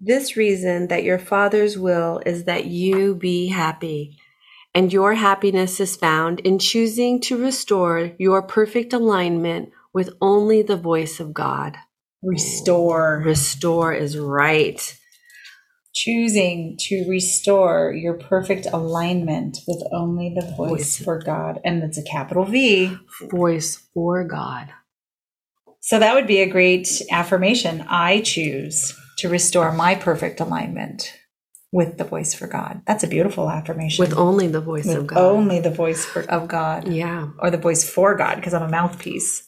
[0.05, 4.17] this reason that your Father's will is that you be happy.
[4.75, 10.75] And your happiness is found in choosing to restore your perfect alignment with only the
[10.75, 11.77] voice of God.
[12.21, 13.21] Restore.
[13.23, 14.99] Restore is right.
[15.93, 20.97] Choosing to restore your perfect alignment with only the voice Voice.
[20.97, 21.61] for God.
[21.63, 22.97] And it's a capital V.
[23.29, 24.69] Voice for God.
[25.81, 27.85] So that would be a great affirmation.
[27.87, 31.13] I choose to restore my perfect alignment
[31.71, 32.81] with the voice for God.
[32.85, 34.03] That's a beautiful affirmation.
[34.03, 35.17] With only the voice With of God.
[35.17, 36.87] only the voice for, of God.
[36.87, 37.29] yeah.
[37.39, 39.47] Or the voice for God, because I'm a mouthpiece.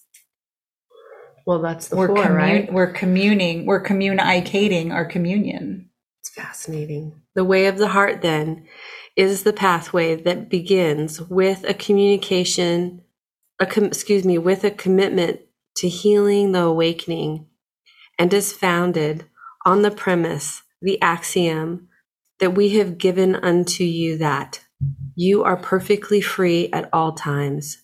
[1.45, 2.73] Well, that's the we're four, commun- right?
[2.73, 5.89] we're communing, we're communicating our communion.
[6.22, 7.22] It's fascinating.
[7.36, 8.66] The way of the heart, then,
[9.16, 13.01] is the pathway that begins with a communication,
[13.59, 15.41] a com- excuse me, with a commitment
[15.78, 17.45] to healing the awakening,
[18.18, 19.26] and is founded
[19.66, 21.89] on the premise, the axiom,
[22.39, 24.61] that we have given unto you that
[25.16, 27.82] you are perfectly free at all times.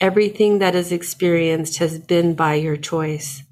[0.00, 3.42] Everything that is experienced has been by your choice,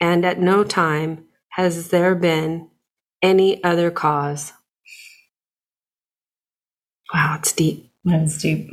[0.00, 2.70] and at no time has there been
[3.20, 4.52] any other cause.
[7.12, 7.90] Wow, it's deep.
[8.04, 8.70] That's deep.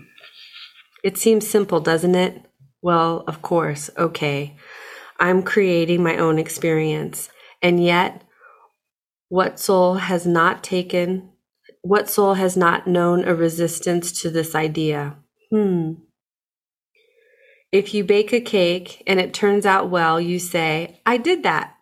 [1.03, 2.45] It seems simple, doesn't it?
[2.81, 4.55] Well, of course, okay.
[5.19, 7.29] I'm creating my own experience,
[7.61, 8.23] And yet,
[9.29, 11.31] what soul has not taken,
[11.81, 15.17] what soul has not known a resistance to this idea?
[15.51, 15.93] Hmm.
[17.71, 21.73] If you bake a cake and it turns out well, you say, I did that.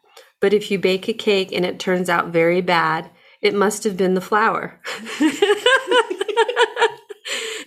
[0.42, 3.10] But if you bake a cake and it turns out very bad,
[3.42, 4.80] it must have been the flour.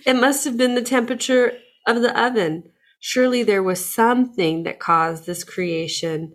[0.05, 1.53] it must have been the temperature
[1.87, 2.71] of the oven.
[2.99, 6.33] Surely there was something that caused this creation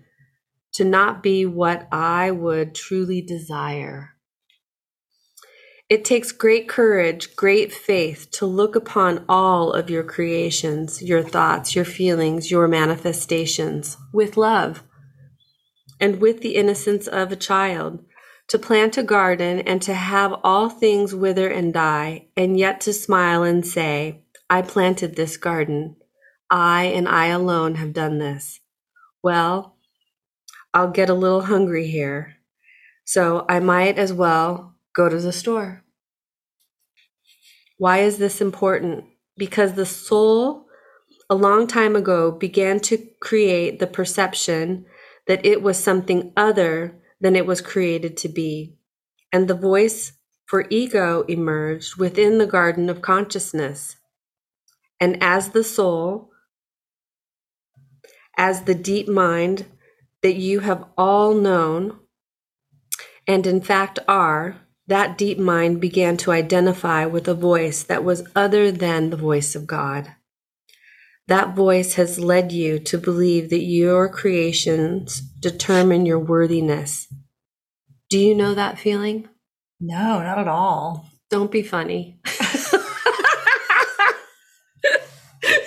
[0.75, 4.11] to not be what I would truly desire.
[5.89, 11.77] It takes great courage, great faith to look upon all of your creations, your thoughts,
[11.77, 14.83] your feelings, your manifestations with love
[16.01, 18.05] and with the innocence of a child,
[18.49, 22.93] to plant a garden and to have all things wither and die, and yet to
[22.93, 25.97] smile and say, I planted this garden.
[26.51, 28.61] I and I alone have done this.
[29.23, 29.74] Well,
[30.75, 32.35] I'll get a little hungry here,
[33.05, 35.85] so I might as well go to the store.
[37.79, 39.05] Why is this important?
[39.37, 40.67] Because the soul,
[41.31, 44.85] a long time ago, began to create the perception
[45.29, 48.77] that it was something other than it was created to be.
[49.33, 50.13] And the voice
[50.47, 53.97] for ego emerged within the garden of consciousness.
[55.01, 56.31] And as the soul,
[58.37, 59.67] as the deep mind
[60.25, 61.99] that you have all known,
[63.29, 64.57] and in fact are,
[64.87, 69.55] that deep mind began to identify with a voice that was other than the voice
[69.55, 70.15] of God.
[71.29, 77.07] That voice has led you to believe that your creations determine your worthiness.
[78.09, 79.29] Do you know that feeling?
[79.79, 81.07] No, not at all.
[81.29, 82.19] Don't be funny.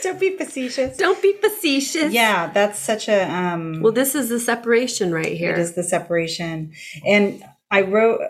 [0.08, 0.98] Don't be facetious.
[0.98, 2.14] Don't be facetious.
[2.14, 5.52] Yeah, that's such a um Well, this is the separation right here.
[5.52, 6.74] It is the separation.
[7.06, 8.22] And I wrote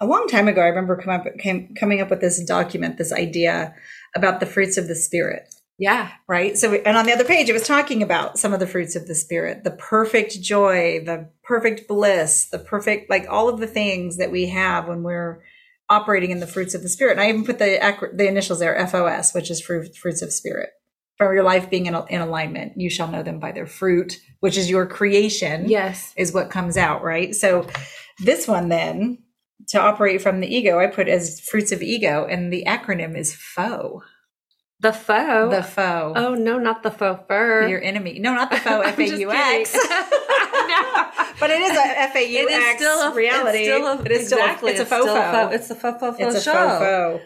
[0.00, 3.12] a long time ago, I remember come up, came, coming up with this document, this
[3.12, 3.74] idea
[4.14, 5.52] about the fruits of the spirit.
[5.76, 6.12] Yeah.
[6.28, 6.56] Right.
[6.56, 9.08] So, and on the other page, it was talking about some of the fruits of
[9.08, 14.18] the spirit, the perfect joy, the perfect bliss, the perfect, like all of the things
[14.18, 15.42] that we have when we're
[15.90, 17.12] operating in the fruits of the spirit.
[17.12, 20.70] And I even put the, the initials there, FOS, which is fruit, fruits of spirit.
[21.16, 24.56] From your life being in, in alignment, you shall know them by their fruit, which
[24.56, 25.68] is your creation.
[25.68, 26.12] Yes.
[26.16, 27.02] Is what comes out.
[27.04, 27.34] Right.
[27.34, 27.68] So
[28.18, 29.18] this one then
[29.68, 33.34] to operate from the ego, I put as fruits of ego and the acronym is
[33.34, 34.02] FOE.
[34.84, 35.48] The foe.
[35.48, 36.12] The foe.
[36.14, 37.66] Oh no, not the faux fur.
[37.66, 38.18] Your enemy.
[38.18, 38.80] No, not the foe.
[38.84, 39.72] F A U X.
[41.40, 42.82] But it is a F A U X
[43.16, 43.58] reality.
[43.60, 44.74] It's still a, it is exactly.
[44.74, 45.48] Still a, it's, a faux foe.
[45.48, 47.24] It's a faux faux It's a faux faux.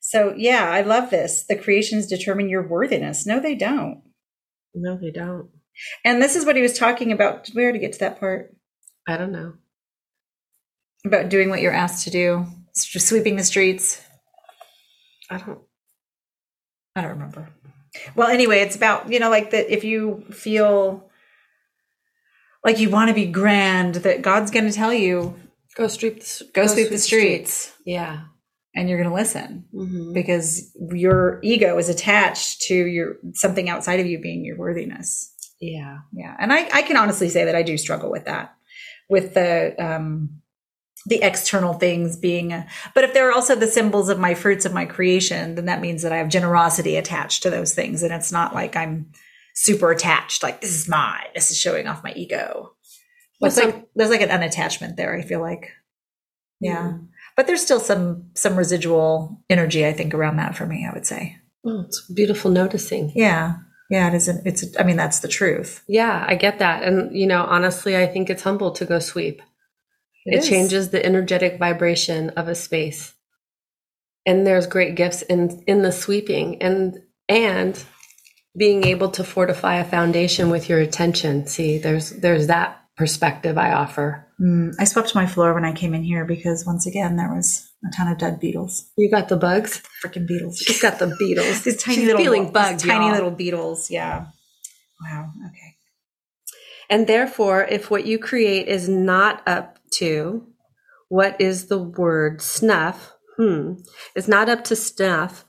[0.00, 1.46] So yeah, I love this.
[1.48, 3.26] The creations determine your worthiness.
[3.26, 4.02] No, they don't.
[4.72, 5.50] No, they don't.
[6.04, 7.42] And this is what he was talking about.
[7.42, 8.54] Did we already get to that part?
[9.08, 9.54] I don't know.
[11.04, 14.00] About doing what you're asked to do, sweeping the streets.
[15.28, 15.67] I don't.
[16.98, 17.48] I don't remember.
[18.14, 21.08] Well, anyway, it's about, you know, like that if you feel
[22.64, 25.34] like you want to be grand, that God's going to tell you,
[25.74, 27.52] go sweep the, go, go sweep, the streets.
[27.52, 27.78] streets.
[27.86, 28.24] Yeah.
[28.74, 30.12] And you're going to listen mm-hmm.
[30.12, 35.34] because your ego is attached to your something outside of you being your worthiness.
[35.60, 35.98] Yeah.
[36.12, 36.36] Yeah.
[36.38, 38.54] And I, I can honestly say that I do struggle with that,
[39.08, 40.42] with the, um,
[41.06, 44.74] the external things being a, but if they're also the symbols of my fruits of
[44.74, 48.02] my creation then that means that i have generosity attached to those things.
[48.02, 49.10] And it's not like i'm
[49.54, 52.74] super attached like this is mine this is showing off my ego.
[53.40, 55.72] But some, like there's like an unattachment there i feel like.
[56.60, 56.92] Yeah.
[56.92, 57.08] Mm.
[57.36, 61.06] but there's still some some residual energy i think around that for me i would
[61.06, 61.36] say.
[61.64, 63.12] Oh, it's beautiful noticing.
[63.14, 63.56] Yeah.
[63.90, 65.84] Yeah it isn't it's i mean that's the truth.
[65.86, 66.82] Yeah i get that.
[66.82, 69.40] And you know honestly i think it's humble to go sweep
[70.24, 73.14] it, it changes the energetic vibration of a space.
[74.26, 77.82] And there's great gifts in in the sweeping and and
[78.56, 81.46] being able to fortify a foundation with your attention.
[81.46, 84.26] See, there's there's that perspective I offer.
[84.40, 87.70] Mm, I swept my floor when I came in here because once again there was
[87.86, 88.90] a ton of dead beetles.
[88.96, 89.82] You got the bugs?
[90.04, 90.58] Freaking beetles.
[90.58, 91.62] She's got the beetles.
[91.64, 93.14] these tiny She's little feeling bugs, tiny y'all.
[93.14, 93.90] little beetles.
[93.90, 94.26] Yeah.
[95.00, 95.30] Wow.
[95.46, 95.76] Okay.
[96.90, 100.46] And therefore, if what you create is not up to
[101.08, 103.12] what is the word snuff?
[103.36, 103.74] Hmm.
[104.14, 105.44] It's not up to snuff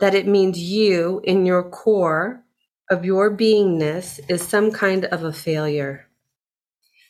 [0.00, 2.44] that it means you in your core
[2.90, 6.06] of your beingness is some kind of a failure.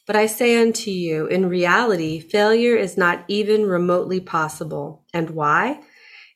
[0.07, 5.05] But I say unto you, in reality, failure is not even remotely possible.
[5.13, 5.81] And why?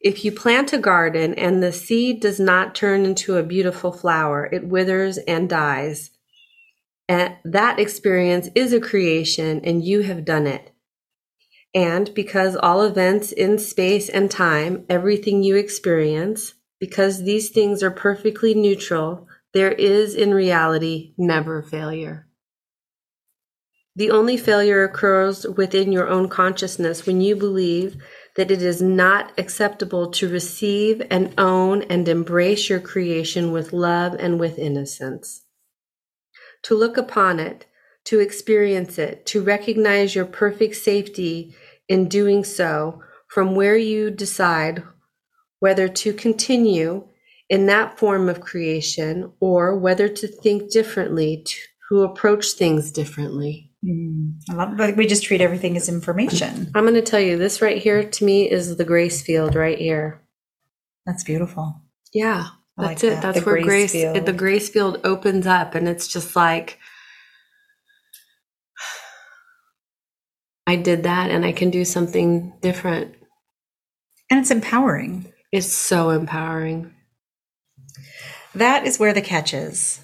[0.01, 4.49] If you plant a garden and the seed does not turn into a beautiful flower,
[4.53, 6.11] it withers and dies.
[7.09, 10.70] And that experience is a creation and you have done it.
[11.74, 17.90] And because all events in space and time, everything you experience, because these things are
[17.90, 22.28] perfectly neutral, there is in reality never failure.
[23.94, 27.96] The only failure occurs within your own consciousness when you believe
[28.36, 34.14] that it is not acceptable to receive and own and embrace your creation with love
[34.18, 35.42] and with innocence.
[36.64, 37.66] To look upon it,
[38.04, 41.54] to experience it, to recognize your perfect safety
[41.88, 44.82] in doing so from where you decide
[45.60, 47.06] whether to continue
[47.48, 51.44] in that form of creation or whether to think differently,
[51.88, 53.70] to approach things differently.
[53.84, 56.70] Mm, I love, like we just treat everything as information.
[56.74, 59.78] I'm going to tell you this right here to me is the grace field right
[59.78, 60.22] here.
[61.04, 61.82] That's beautiful.
[62.12, 62.46] Yeah,
[62.77, 63.14] that's like it.
[63.14, 63.23] That.
[63.23, 66.79] That's the where grace, grace the grace field opens up, and it's just like
[70.66, 73.14] I did that, and I can do something different.
[74.31, 75.33] And it's empowering.
[75.51, 76.95] It's so empowering.
[78.55, 80.01] That is where the catch is.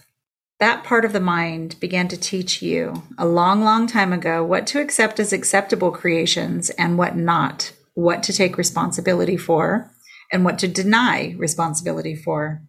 [0.61, 4.67] That part of the mind began to teach you a long, long time ago what
[4.69, 9.91] to accept as acceptable creations and what not, what to take responsibility for,
[10.33, 12.63] and what to deny responsibility for.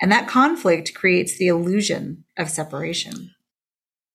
[0.00, 3.30] And that conflict creates the illusion of separation.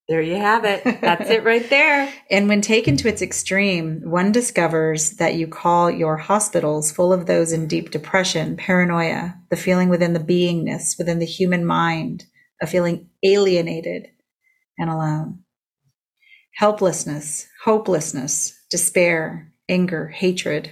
[0.10, 0.84] There you have it.
[1.02, 2.14] That's it right there.
[2.30, 7.26] And when taken to its extreme, one discovers that you call your hospitals full of
[7.26, 12.26] those in deep depression, paranoia, the feeling within the beingness, within the human mind
[12.62, 14.08] of feeling alienated
[14.78, 15.40] and alone.
[16.56, 20.72] Helplessness, hopelessness, despair, anger, hatred.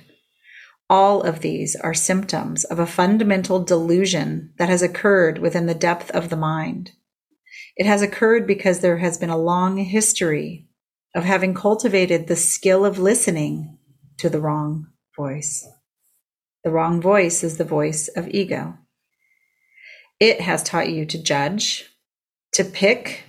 [0.89, 6.11] All of these are symptoms of a fundamental delusion that has occurred within the depth
[6.11, 6.91] of the mind.
[7.75, 10.67] It has occurred because there has been a long history
[11.15, 13.77] of having cultivated the skill of listening
[14.17, 15.67] to the wrong voice.
[16.63, 18.77] The wrong voice is the voice of ego.
[20.19, 21.89] It has taught you to judge,
[22.53, 23.23] to pick,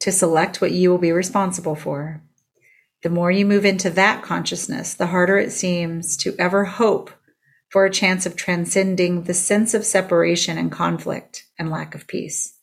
[0.00, 2.22] to select what you will be responsible for.
[3.02, 7.10] The more you move into that consciousness, the harder it seems to ever hope
[7.68, 12.54] for a chance of transcending the sense of separation and conflict and lack of peace.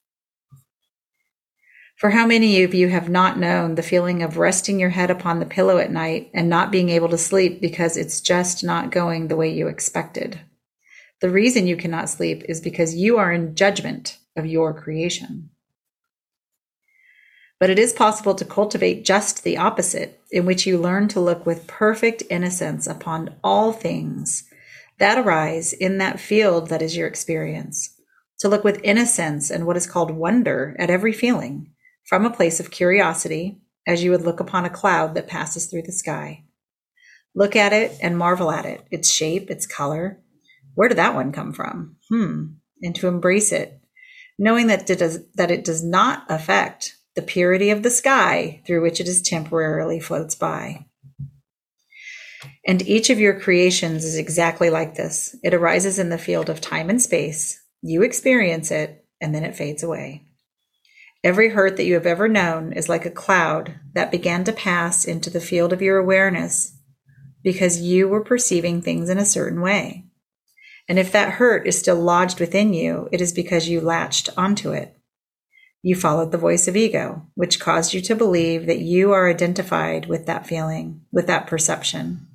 [1.97, 5.39] For how many of you have not known the feeling of resting your head upon
[5.39, 9.27] the pillow at night and not being able to sleep because it's just not going
[9.27, 10.39] the way you expected?
[11.19, 15.49] The reason you cannot sleep is because you are in judgment of your creation.
[17.59, 21.45] But it is possible to cultivate just the opposite, in which you learn to look
[21.45, 24.45] with perfect innocence upon all things
[24.97, 27.89] that arise in that field that is your experience,
[28.39, 31.71] to look with innocence and what is called wonder at every feeling,
[32.05, 35.83] from a place of curiosity, as you would look upon a cloud that passes through
[35.83, 36.43] the sky.
[37.35, 40.21] Look at it and marvel at it, its shape, its color,
[40.75, 41.97] where did that one come from?
[42.09, 42.45] Hmm.
[42.81, 43.81] And to embrace it,
[44.37, 48.81] knowing that it does, that it does not affect the purity of the sky through
[48.81, 50.85] which it is temporarily floats by.
[52.65, 55.35] And each of your creations is exactly like this.
[55.43, 57.61] It arises in the field of time and space.
[57.81, 60.27] You experience it, and then it fades away.
[61.25, 65.03] Every hurt that you have ever known is like a cloud that began to pass
[65.03, 66.77] into the field of your awareness
[67.43, 70.05] because you were perceiving things in a certain way.
[70.87, 74.71] And if that hurt is still lodged within you, it is because you latched onto
[74.71, 74.98] it.
[75.81, 80.07] You followed the voice of ego, which caused you to believe that you are identified
[80.07, 82.27] with that feeling, with that perception.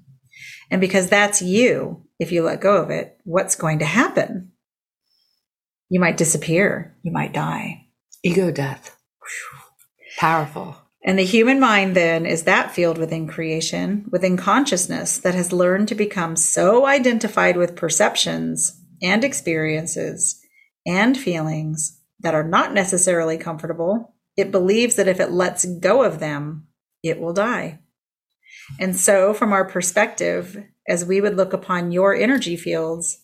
[0.70, 4.52] And because that's you, if you let go of it, what's going to happen?
[5.90, 6.96] You might disappear.
[7.02, 7.86] You might die.
[8.22, 8.96] Ego death.
[10.18, 10.76] Powerful.
[11.04, 15.88] And the human mind then is that field within creation, within consciousness that has learned
[15.88, 20.40] to become so identified with perceptions and experiences
[20.86, 24.14] and feelings that are not necessarily comfortable.
[24.36, 26.66] It believes that if it lets go of them,
[27.02, 27.78] it will die.
[28.80, 33.20] And so, from our perspective, as we would look upon your energy fields,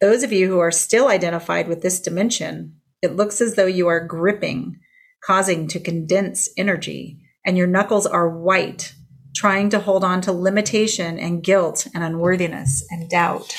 [0.00, 3.86] those of you who are still identified with this dimension, it looks as though you
[3.86, 4.80] are gripping
[5.24, 8.94] causing to condense energy, and your knuckles are white,
[9.34, 13.54] trying to hold on to limitation and guilt and unworthiness and doubt.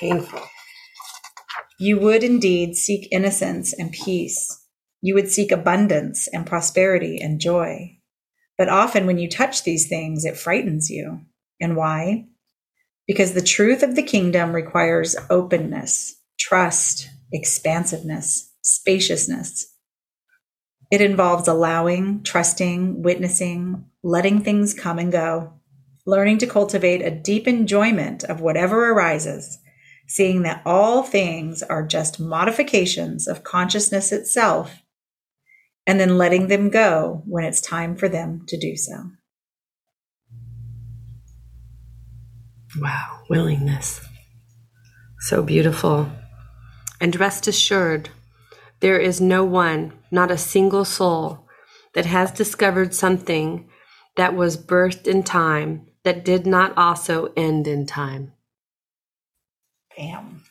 [0.00, 0.42] Painful.
[1.78, 4.64] You would indeed seek innocence and peace.
[5.00, 7.98] You would seek abundance and prosperity and joy.
[8.56, 11.22] But often when you touch these things, it frightens you.
[11.60, 12.26] And why?
[13.06, 19.66] Because the truth of the kingdom requires openness, trust, expansiveness, spaciousness,
[20.90, 25.54] It involves allowing, trusting, witnessing, letting things come and go,
[26.06, 29.58] learning to cultivate a deep enjoyment of whatever arises,
[30.06, 34.82] seeing that all things are just modifications of consciousness itself,
[35.86, 39.10] and then letting them go when it's time for them to do so.
[42.80, 44.00] Wow, willingness.
[45.20, 46.10] So beautiful.
[47.00, 48.10] And rest assured,
[48.80, 51.48] there is no one, not a single soul,
[51.94, 53.70] that has discovered something
[54.16, 58.33] that was birthed in time that did not also end in time.
[59.96, 60.42] Bam.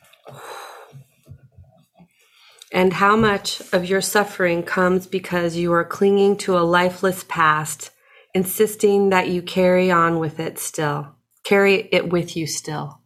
[2.72, 7.92] And how much of your suffering comes because you are clinging to a lifeless past,
[8.34, 13.02] insisting that you carry on with it still, carry it with you still.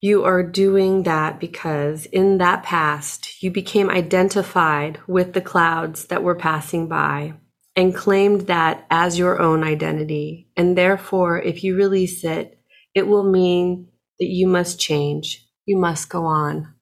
[0.00, 6.22] You are doing that because in that past, you became identified with the clouds that
[6.22, 7.34] were passing by
[7.76, 10.48] and claimed that as your own identity.
[10.56, 12.58] And therefore, if you release it,
[12.94, 13.88] it will mean
[14.18, 15.46] that you must change.
[15.66, 16.74] You must go on.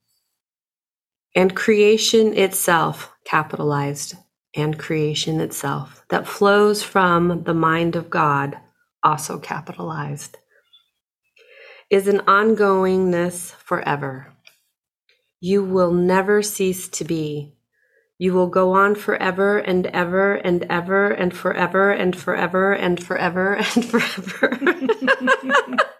[1.35, 4.17] And creation itself, capitalized,
[4.55, 8.59] and creation itself, that flows from the mind of God,
[9.03, 10.37] also capitalized,
[11.91, 14.35] is an ongoingness forever.
[15.41, 17.57] You will never cease to be.
[18.19, 23.55] You will go on forever and ever and ever and forever and forever and forever
[23.55, 24.59] and forever.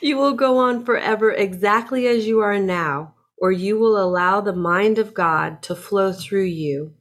[0.00, 4.54] you will go on forever exactly as you are now, or you will allow the
[4.54, 6.94] mind of God to flow through you,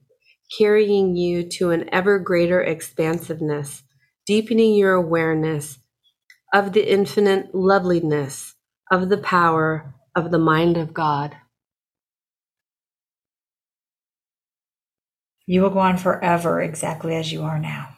[0.57, 3.83] carrying you to an ever greater expansiveness,
[4.25, 5.79] deepening your awareness
[6.53, 8.55] of the infinite loveliness
[8.91, 11.35] of the power of the mind of God.
[15.45, 17.96] You will go on forever exactly as you are now.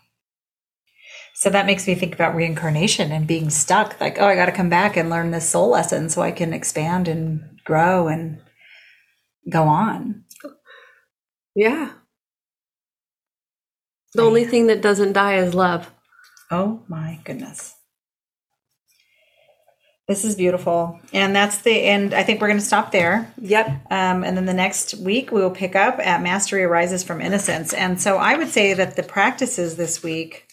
[1.40, 3.98] So that makes me think about reincarnation and being stuck.
[4.02, 6.52] Like, oh, I got to come back and learn this soul lesson so I can
[6.52, 8.42] expand and grow and
[9.50, 10.26] go on.
[11.56, 11.92] Yeah.
[14.16, 15.90] The only thing that doesn't die is love.
[16.52, 17.74] Oh my goodness.
[20.10, 21.00] This is beautiful.
[21.14, 22.14] And that's the end.
[22.14, 23.34] I think we're going to stop there.
[23.38, 23.68] Yep.
[23.90, 27.72] Um, and then the next week we will pick up at Mastery Arises from Innocence.
[27.72, 30.49] And so I would say that the practices this week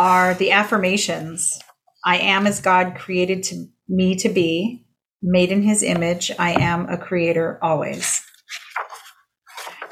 [0.00, 1.60] are the affirmations
[2.06, 4.86] I am as God created to me to be,
[5.22, 6.32] made in his image.
[6.38, 8.22] I am a creator always.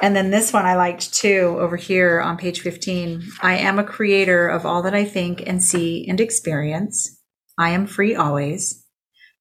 [0.00, 3.22] And then this one I liked too over here on page 15.
[3.42, 7.20] I am a creator of all that I think and see and experience.
[7.58, 8.86] I am free always.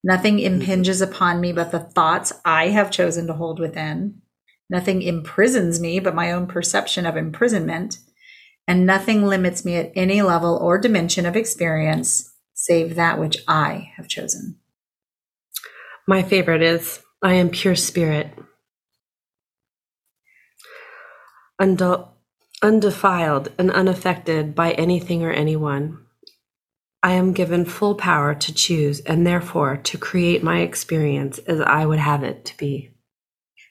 [0.03, 0.55] Nothing mm-hmm.
[0.55, 4.21] impinges upon me but the thoughts I have chosen to hold within.
[4.69, 7.99] Nothing imprisons me but my own perception of imprisonment.
[8.67, 13.91] And nothing limits me at any level or dimension of experience save that which I
[13.95, 14.57] have chosen.
[16.07, 18.31] My favorite is I am pure spirit.
[22.61, 25.99] undefiled and unaffected by anything or anyone.
[27.03, 31.85] I am given full power to choose and therefore to create my experience as I
[31.85, 32.91] would have it to be.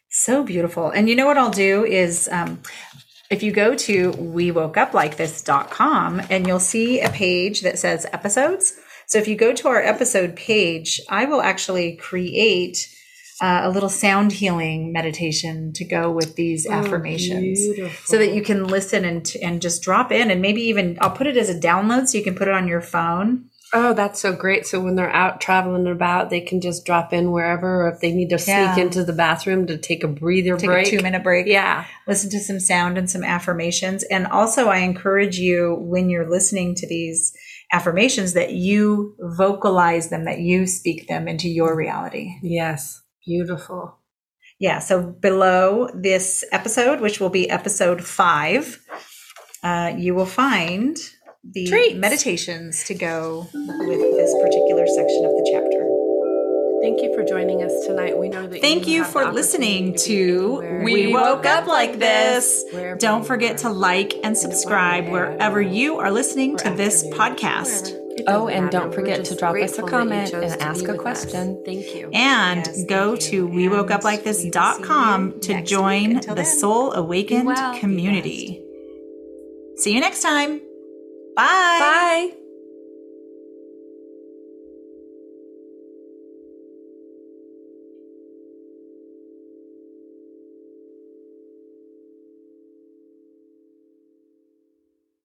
[0.09, 0.91] So beautiful.
[0.91, 2.63] And you know what I'll do is um,
[3.31, 7.79] if you go to we woke up like this.com and you'll see a page that
[7.79, 8.75] says episodes.
[9.07, 12.89] So if you go to our episode page, I will actually create
[13.41, 18.07] uh, a little sound healing meditation to go with these oh, affirmations beautiful.
[18.07, 21.27] so that you can listen and and just drop in and maybe even I'll put
[21.27, 23.51] it as a download so you can put it on your phone.
[23.79, 24.67] Oh, that's so great.
[24.67, 28.11] So when they're out traveling about, they can just drop in wherever or if they
[28.11, 28.79] need to sneak yeah.
[28.79, 30.87] into the bathroom to take a breather take break.
[30.87, 31.47] a 2 minute break.
[31.47, 31.85] Yeah.
[32.09, 34.03] Listen to some sound and some affirmations.
[34.05, 37.37] And also I encourage you when you're listening to these
[37.71, 42.37] affirmations that you vocalize them, that you speak them into your reality.
[42.43, 43.03] Yes.
[43.27, 43.99] Beautiful.
[44.59, 44.79] Yeah.
[44.79, 48.81] So below this episode, which will be episode five,
[49.63, 50.97] uh, you will find
[51.53, 51.97] the Treats.
[51.97, 55.87] meditations to go with this particular section of the chapter.
[56.83, 58.19] Thank you for joining us tonight.
[58.19, 58.61] We know that.
[58.61, 62.65] Thank you, you for listening to We Woke Up Like This.
[62.99, 67.97] Don't forget to like and subscribe wherever you are listening to this podcast.
[68.29, 71.63] Oh, and don't forget to drop us a comment and ask a question.
[71.65, 72.11] Thank you.
[72.13, 78.63] And yes, go to wewokeuplikethis.com to join the then, Soul Awakened well, community.
[79.77, 80.61] See you next time.
[81.37, 82.33] Bye.
[82.33, 82.46] Bye.